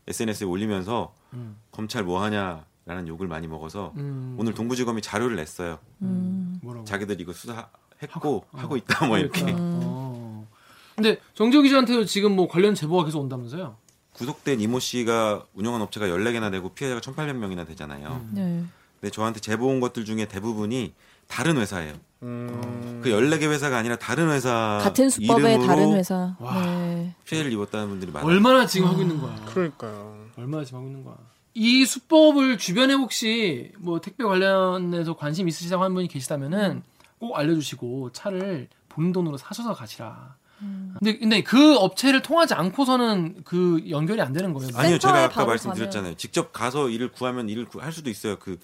SNS에 0.08 0.48
올리면서 0.48 1.14
음. 1.34 1.58
검찰 1.72 2.04
뭐 2.04 2.22
하냐라는 2.24 3.08
욕을 3.08 3.28
많이 3.28 3.48
먹어서 3.48 3.94
음, 3.98 4.36
오늘 4.40 4.54
동부지검이 4.54 5.02
자료를 5.02 5.36
냈어요. 5.36 5.80
음. 6.02 6.60
뭐라고 6.62 6.86
자기들 6.86 7.20
이거 7.20 7.34
수사 7.34 7.70
했고 8.02 8.20
하고, 8.20 8.46
하고, 8.52 8.74
어. 8.76 8.78
있다 8.78 9.08
뭐 9.08 9.18
이렇게. 9.18 9.42
그러니까. 9.42 9.62
어. 9.64 10.48
근데 10.96 11.20
정재호 11.34 11.62
기자한테도 11.64 12.06
지금 12.06 12.36
뭐 12.36 12.48
관련 12.48 12.76
제보가 12.76 13.06
계속 13.06 13.20
온다면서요? 13.22 13.76
구속된 14.14 14.60
이모 14.60 14.80
씨가 14.80 15.46
운영한 15.54 15.82
업체가 15.82 16.08
14개나 16.08 16.52
되고 16.52 16.70
피해자가 16.70 17.00
1,800명이나 17.00 17.66
되잖아요. 17.68 18.22
음. 18.22 18.32
네. 18.34 18.64
근데 19.00 19.12
저한테 19.12 19.40
제보 19.40 19.68
온 19.68 19.80
것들 19.80 20.04
중에 20.04 20.26
대부분이 20.26 20.94
다른 21.28 21.58
회사예요. 21.58 21.94
음, 22.24 23.00
그 23.02 23.12
14개 23.12 23.44
회사가 23.44 23.78
아니라 23.78 23.96
다른 23.96 24.30
회사 24.30 24.80
같은 24.84 25.10
수법의 25.10 25.66
다른 25.66 25.94
회사. 25.94 26.36
와. 26.40 26.62
네. 26.66 27.16
피해를 27.24 27.54
입었다는 27.54 27.88
분들이 27.88 28.12
많아요. 28.12 28.30
얼마나 28.30 28.66
지금 28.66 28.90
하고 28.90 29.02
있는 29.02 29.22
거야? 29.22 29.36
그러니까요. 29.46 30.18
얼마나 30.36 30.66
지금 30.66 30.80
하고 30.80 30.90
있는 30.90 31.06
거야? 31.06 31.16
이 31.54 31.86
수법을 31.86 32.58
주변에 32.58 32.94
혹시 32.94 33.72
뭐 33.78 34.02
택배 34.02 34.24
관련해서 34.24 35.16
관심 35.16 35.48
있으시다고 35.48 35.84
하는 35.84 35.96
분이 35.96 36.08
계시다면은 36.10 36.84
꼭 37.20 37.36
알려주시고 37.38 38.12
차를 38.14 38.68
본인 38.88 39.12
돈으로 39.12 39.38
사셔서 39.38 39.74
가시라. 39.74 40.36
근데 40.60 41.18
근데 41.18 41.42
그 41.42 41.76
업체를 41.78 42.22
통하지 42.22 42.54
않고서는 42.54 43.44
그 43.46 43.82
연결이 43.90 44.22
안 44.22 44.34
되는 44.34 44.54
거예요. 44.54 44.70
아니요, 44.76 44.98
제가 45.00 45.26
아까 45.26 45.46
말씀드렸잖아요. 45.46 46.16
직접 46.16 46.52
가서 46.52 46.90
일을 46.90 47.12
구하면 47.14 47.48
일을 47.48 47.66
구- 47.66 47.82
할 47.82 47.94
수도 47.94 48.10
있어요. 48.10 48.38
그 48.40 48.60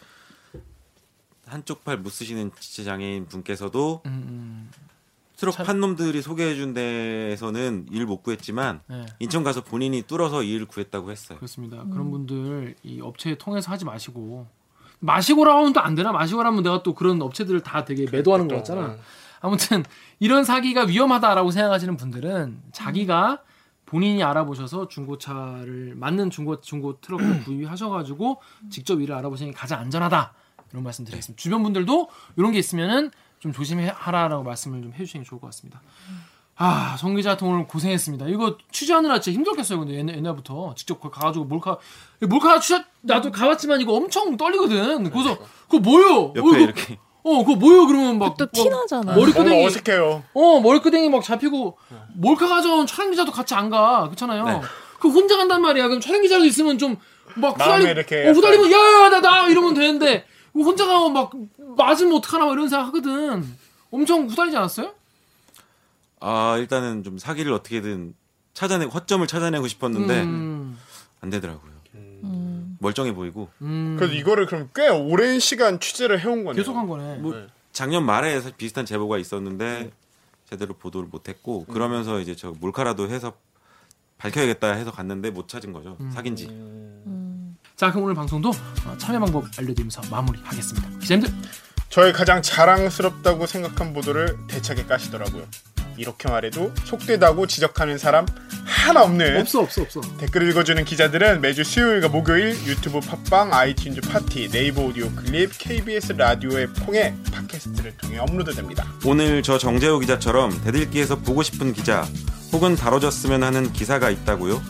한쪽 1.46 1.84
팔 1.86 1.98
못 1.98 2.10
쓰시는 2.10 2.52
지체 2.60 2.84
장애인 2.84 3.28
분께서도 3.28 4.02
음, 4.08 4.12
음, 4.28 4.72
트럭 5.38 5.54
참- 5.56 5.66
판 5.66 5.80
놈들이 5.80 6.22
소개해준 6.22 6.74
데에서는 6.74 7.88
일 7.92 8.06
못 8.06 8.24
구했지만 8.24 8.82
네. 8.88 9.06
인천 9.20 9.44
가서 9.44 9.64
본인이 9.64 10.02
뚫어서 10.02 10.44
일을 10.44 10.66
구했다고 10.66 11.12
했어요. 11.12 11.38
그렇습니다. 11.38 11.84
그런 11.92 12.12
분들 12.12 12.76
이 12.84 13.00
업체 13.00 13.36
통해서 13.38 13.72
하지 13.72 13.86
마시고 13.86 14.48
마시고라 15.00 15.58
하면 15.58 15.74
또 15.74 15.80
안 15.82 15.96
되나? 15.96 16.12
마시고라 16.12 16.50
하면 16.50 16.64
내가 16.64 16.84
또 16.84 16.94
그런 16.94 17.22
업체들을 17.22 17.62
다 17.62 17.86
되게 17.86 18.06
매도하는 18.12 18.48
거 18.48 18.56
같잖아. 18.58 18.96
아무튼 19.42 19.84
이런 20.20 20.44
사기가 20.44 20.84
위험하다라고 20.86 21.52
생각하시는 21.52 21.98
분들은 21.98 22.62
자기가 22.72 23.40
본인이 23.86 24.24
알아보셔서 24.24 24.88
중고차를 24.88 25.94
맞는 25.96 26.32
중고 26.32 26.60
중고 26.62 27.00
트럭을 27.02 27.44
구입하셔가지고 27.46 28.42
직접 28.72 29.00
일을 29.00 29.14
알아보시는 29.16 29.52
게 29.52 29.58
가장 29.58 29.80
안전하다 29.80 30.34
이런 30.72 30.84
말씀드리겠습니다. 30.84 31.40
주변 31.40 31.62
분들도 31.62 32.10
이런 32.38 32.52
게 32.52 32.58
있으면은 32.60 33.12
좀 33.40 33.52
조심하라라고 33.54 34.44
말씀을 34.44 34.82
좀 34.82 34.94
해주시는 34.94 35.24
게 35.24 35.30
좋을 35.30 35.40
것 35.40 35.48
같습니다. 35.48 35.82
아, 36.58 36.96
정 36.98 37.16
기자 37.16 37.32
하여튼 37.32 37.48
오늘 37.50 37.68
고생했습니다. 37.68 38.28
이거 38.30 38.58
취재하느라 38.72 39.20
진짜 39.20 39.36
힘들겠어요. 39.36 39.80
근데 39.80 39.96
옛날, 39.96 40.16
옛날부터 40.18 40.74
직접 40.78 41.00
가가지고 41.02 41.46
몰카 41.46 41.78
몰카 42.22 42.60
취재 42.62 42.84
나도 43.02 43.32
가봤지만 43.32 43.82
이거 43.82 43.94
엄청 43.94 44.38
떨리거든. 44.38 45.10
그래서 45.12 45.38
그거 45.70 45.80
뭐요? 45.80 46.34
옆에 46.36 46.40
어, 46.40 46.44
이거- 46.52 46.58
이렇게 46.60 46.98
어, 47.24 47.40
그거 47.44 47.56
뭐요? 47.56 47.88
그러면 47.88 48.20
막또막 48.20 48.52
티나잖아. 48.54 49.14
머리 49.16 49.32
뭔가 49.34 49.44
끄댕이 49.44 49.66
어색해요. 49.66 50.24
어 50.34 50.60
머리끄댕이 50.62 51.10
막 51.10 51.24
잡히고 51.24 51.78
몰카 52.14 52.48
가져온 52.48 52.86
촬영 52.88 53.12
기자도 53.12 53.32
같이 53.32 53.54
안 53.54 53.70
가. 53.70 54.04
그렇잖아요. 54.06 54.46
네. 54.46 54.62
그 55.00 55.10
혼자 55.10 55.36
간단 55.36 55.62
말이야. 55.62 55.88
그럼 55.88 56.00
촬영 56.00 56.22
기자도 56.22 56.46
있으면 56.46 56.78
좀 56.78 56.98
막 57.38 57.56
후달리 57.56 57.84
이렇게 57.90 58.30
어, 58.30 58.32
후달리면 58.32 58.72
야 58.72 58.78
야 58.78 59.10
나 59.10 59.20
나 59.20 59.48
이러면 59.50 59.74
되는데 59.74 60.26
혼자 60.54 60.86
가면 60.86 61.12
막 61.12 61.32
맞으면 61.76 62.14
어떡하나 62.18 62.46
막 62.46 62.54
이런 62.54 62.70
생각 62.70 62.86
하거든. 62.88 63.44
엄청 63.92 64.28
후달리지 64.30 64.56
않았어요? 64.56 64.94
아 66.20 66.56
일단은 66.58 67.04
좀 67.04 67.18
사기를 67.18 67.52
어떻게든 67.54 68.14
찾아내 68.54 68.86
허점을 68.86 69.26
찾아내고 69.28 69.68
싶었는데 69.68 70.24
음, 70.24 70.78
안 71.22 71.30
되더라고요. 71.30 71.72
음. 71.96 72.78
멀쩡해 72.80 73.14
보이고 73.14 73.50
음. 73.62 73.96
그래서 73.98 74.14
이거를 74.14 74.46
그럼 74.46 74.70
꽤 74.76 74.90
오랜 74.90 75.40
시간 75.40 75.80
취재를 75.80 76.20
해온 76.20 76.44
거네요. 76.44 76.54
계속 76.54 76.76
한 76.76 76.88
거네. 76.88 77.18
뭐 77.18 77.34
네. 77.34 77.48
작년 77.72 78.06
말에 78.06 78.42
비슷한 78.58 78.86
제보가 78.86 79.18
있었는데 79.18 79.92
제대로 80.50 80.74
보도를 80.76 81.10
못했고 81.10 81.66
그러면서 81.66 82.20
이제 82.20 82.36
저 82.36 82.52
몰카라도 82.60 83.10
해서 83.10 83.34
밝혀야겠다 84.18 84.74
해서 84.74 84.92
갔는데 84.92 85.30
못 85.32 85.50
찾은 85.50 85.74
거죠 85.74 85.98
사기인지 86.14 86.46
음. 86.48 87.58
자 87.76 87.92
그럼 87.92 88.06
오늘 88.06 88.16
방송도 88.16 88.50
어, 88.50 88.98
참여 88.98 89.20
방법 89.20 89.44
알려드리면서 89.58 90.02
마무리하겠습니다. 90.10 91.00
기자님들 91.00 91.34
저의 91.90 92.14
가장 92.14 92.42
자랑스럽다고 92.42 93.46
생각한 93.46 93.94
보도를 93.94 94.38
대차게 94.48 94.86
까시더라고요. 94.86 95.44
이렇게 95.98 96.28
말해도 96.28 96.74
속되다고 96.84 97.48
지적하는 97.48 97.98
사람 97.98 98.26
하나 98.66 99.04
없는 99.04 99.40
없어 99.40 99.62
없어 99.62 99.84
없어. 99.84 100.02
댓글 100.18 100.50
읽어주는 100.50 100.84
기자들은 100.84 101.40
매주 101.42 101.64
수요일과 101.64 102.10
목요일 102.10 102.50
유튜브 102.66 103.00
팟빵, 103.00 103.52
아이튠즈 103.52 104.10
팟티, 104.10 104.50
네이버 104.50 104.84
오디오 104.84 105.10
클립, 105.12 105.52
KBS 105.58 106.14
라디오의 106.14 106.68
콩에 106.86 107.16
팟캐스트를 107.32 107.96
통해 107.98 108.18
업로드됩니다. 108.18 108.86
오늘 109.06 109.42
저 109.42 109.58
정재호 109.58 110.00
기자처럼 110.00 110.62
댓읽기에서 110.64 111.18
보고 111.18 111.44
싶은 111.44 111.72
기자 111.74 112.06
혹은 112.52 112.76
다뤄졌으면 112.76 113.44
하는 113.44 113.72
기사가 113.72 114.10
있다고요? 114.10 114.62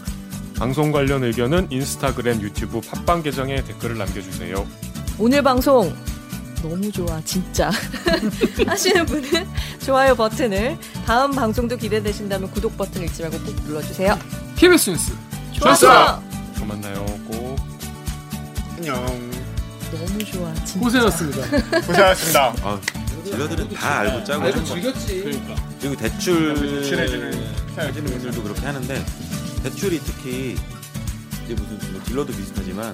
방송 0.57 0.91
관련 0.91 1.23
의견은 1.23 1.67
인스타그램, 1.71 2.41
유튜브, 2.41 2.79
팟빵 2.81 3.23
계정에 3.23 3.63
댓글을 3.63 3.97
남겨주세요. 3.97 4.65
오늘 5.17 5.41
방송 5.41 5.93
너무 6.61 6.91
좋아 6.91 7.21
진짜 7.23 7.69
하시는 8.67 9.05
분은 9.05 9.47
좋아요 9.83 10.15
버튼을 10.15 10.77
다음 11.05 11.31
방송도 11.31 11.77
기대되신다면 11.77 12.49
구독 12.51 12.77
버튼 12.77 13.03
잊지 13.03 13.21
말고 13.21 13.37
꼭 13.39 13.55
눌러주세요. 13.65 14.17
KBS 14.55 14.89
뉴스 14.91 15.13
좋았어. 15.53 16.21
또 16.57 16.65
만나요. 16.65 17.05
꼭. 17.27 17.55
안녕. 18.77 18.95
너무 19.91 20.19
좋아 20.25 20.53
진짜. 20.65 20.79
고생하셨습니다. 20.79 21.79
고생하셨습니다. 21.85 22.55
아 22.63 22.79
딜러들은 23.23 23.69
다 23.69 23.99
알고 23.99 24.23
짜고 24.23 24.43
알고 24.43 24.57
하는 24.59 24.69
거 24.69 24.75
즐겼지. 24.75 25.41
그리고 25.81 25.95
대출 25.95 26.55
대출해주는 26.55 27.43
해주는 27.77 28.11
분들도 28.11 28.43
그렇게 28.43 28.65
하는데 28.65 29.05
대출이 29.63 29.99
특히 30.03 30.55
이제 31.45 31.53
무슨 31.53 31.91
뭐 31.91 32.01
딜러도 32.03 32.33
비슷하지만 32.33 32.93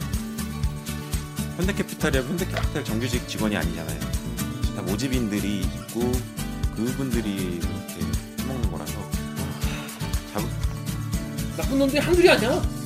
현대캐피탈이야 1.62 2.24
현대캐피탈 2.24 2.84
정규직 2.84 3.28
직원이 3.28 3.55
아니잖아요. 3.55 3.99
다 4.76 4.82
모집인들이 4.82 5.62
있고 5.62 6.12
그분들이 6.76 7.59
그렇게 7.59 8.01
해먹는 8.39 8.72
거라서 8.72 8.93
잡 10.34 10.41
나쁜 11.57 11.78
놈들이 11.78 11.99
한둘이 11.99 12.30
아니야. 12.30 12.81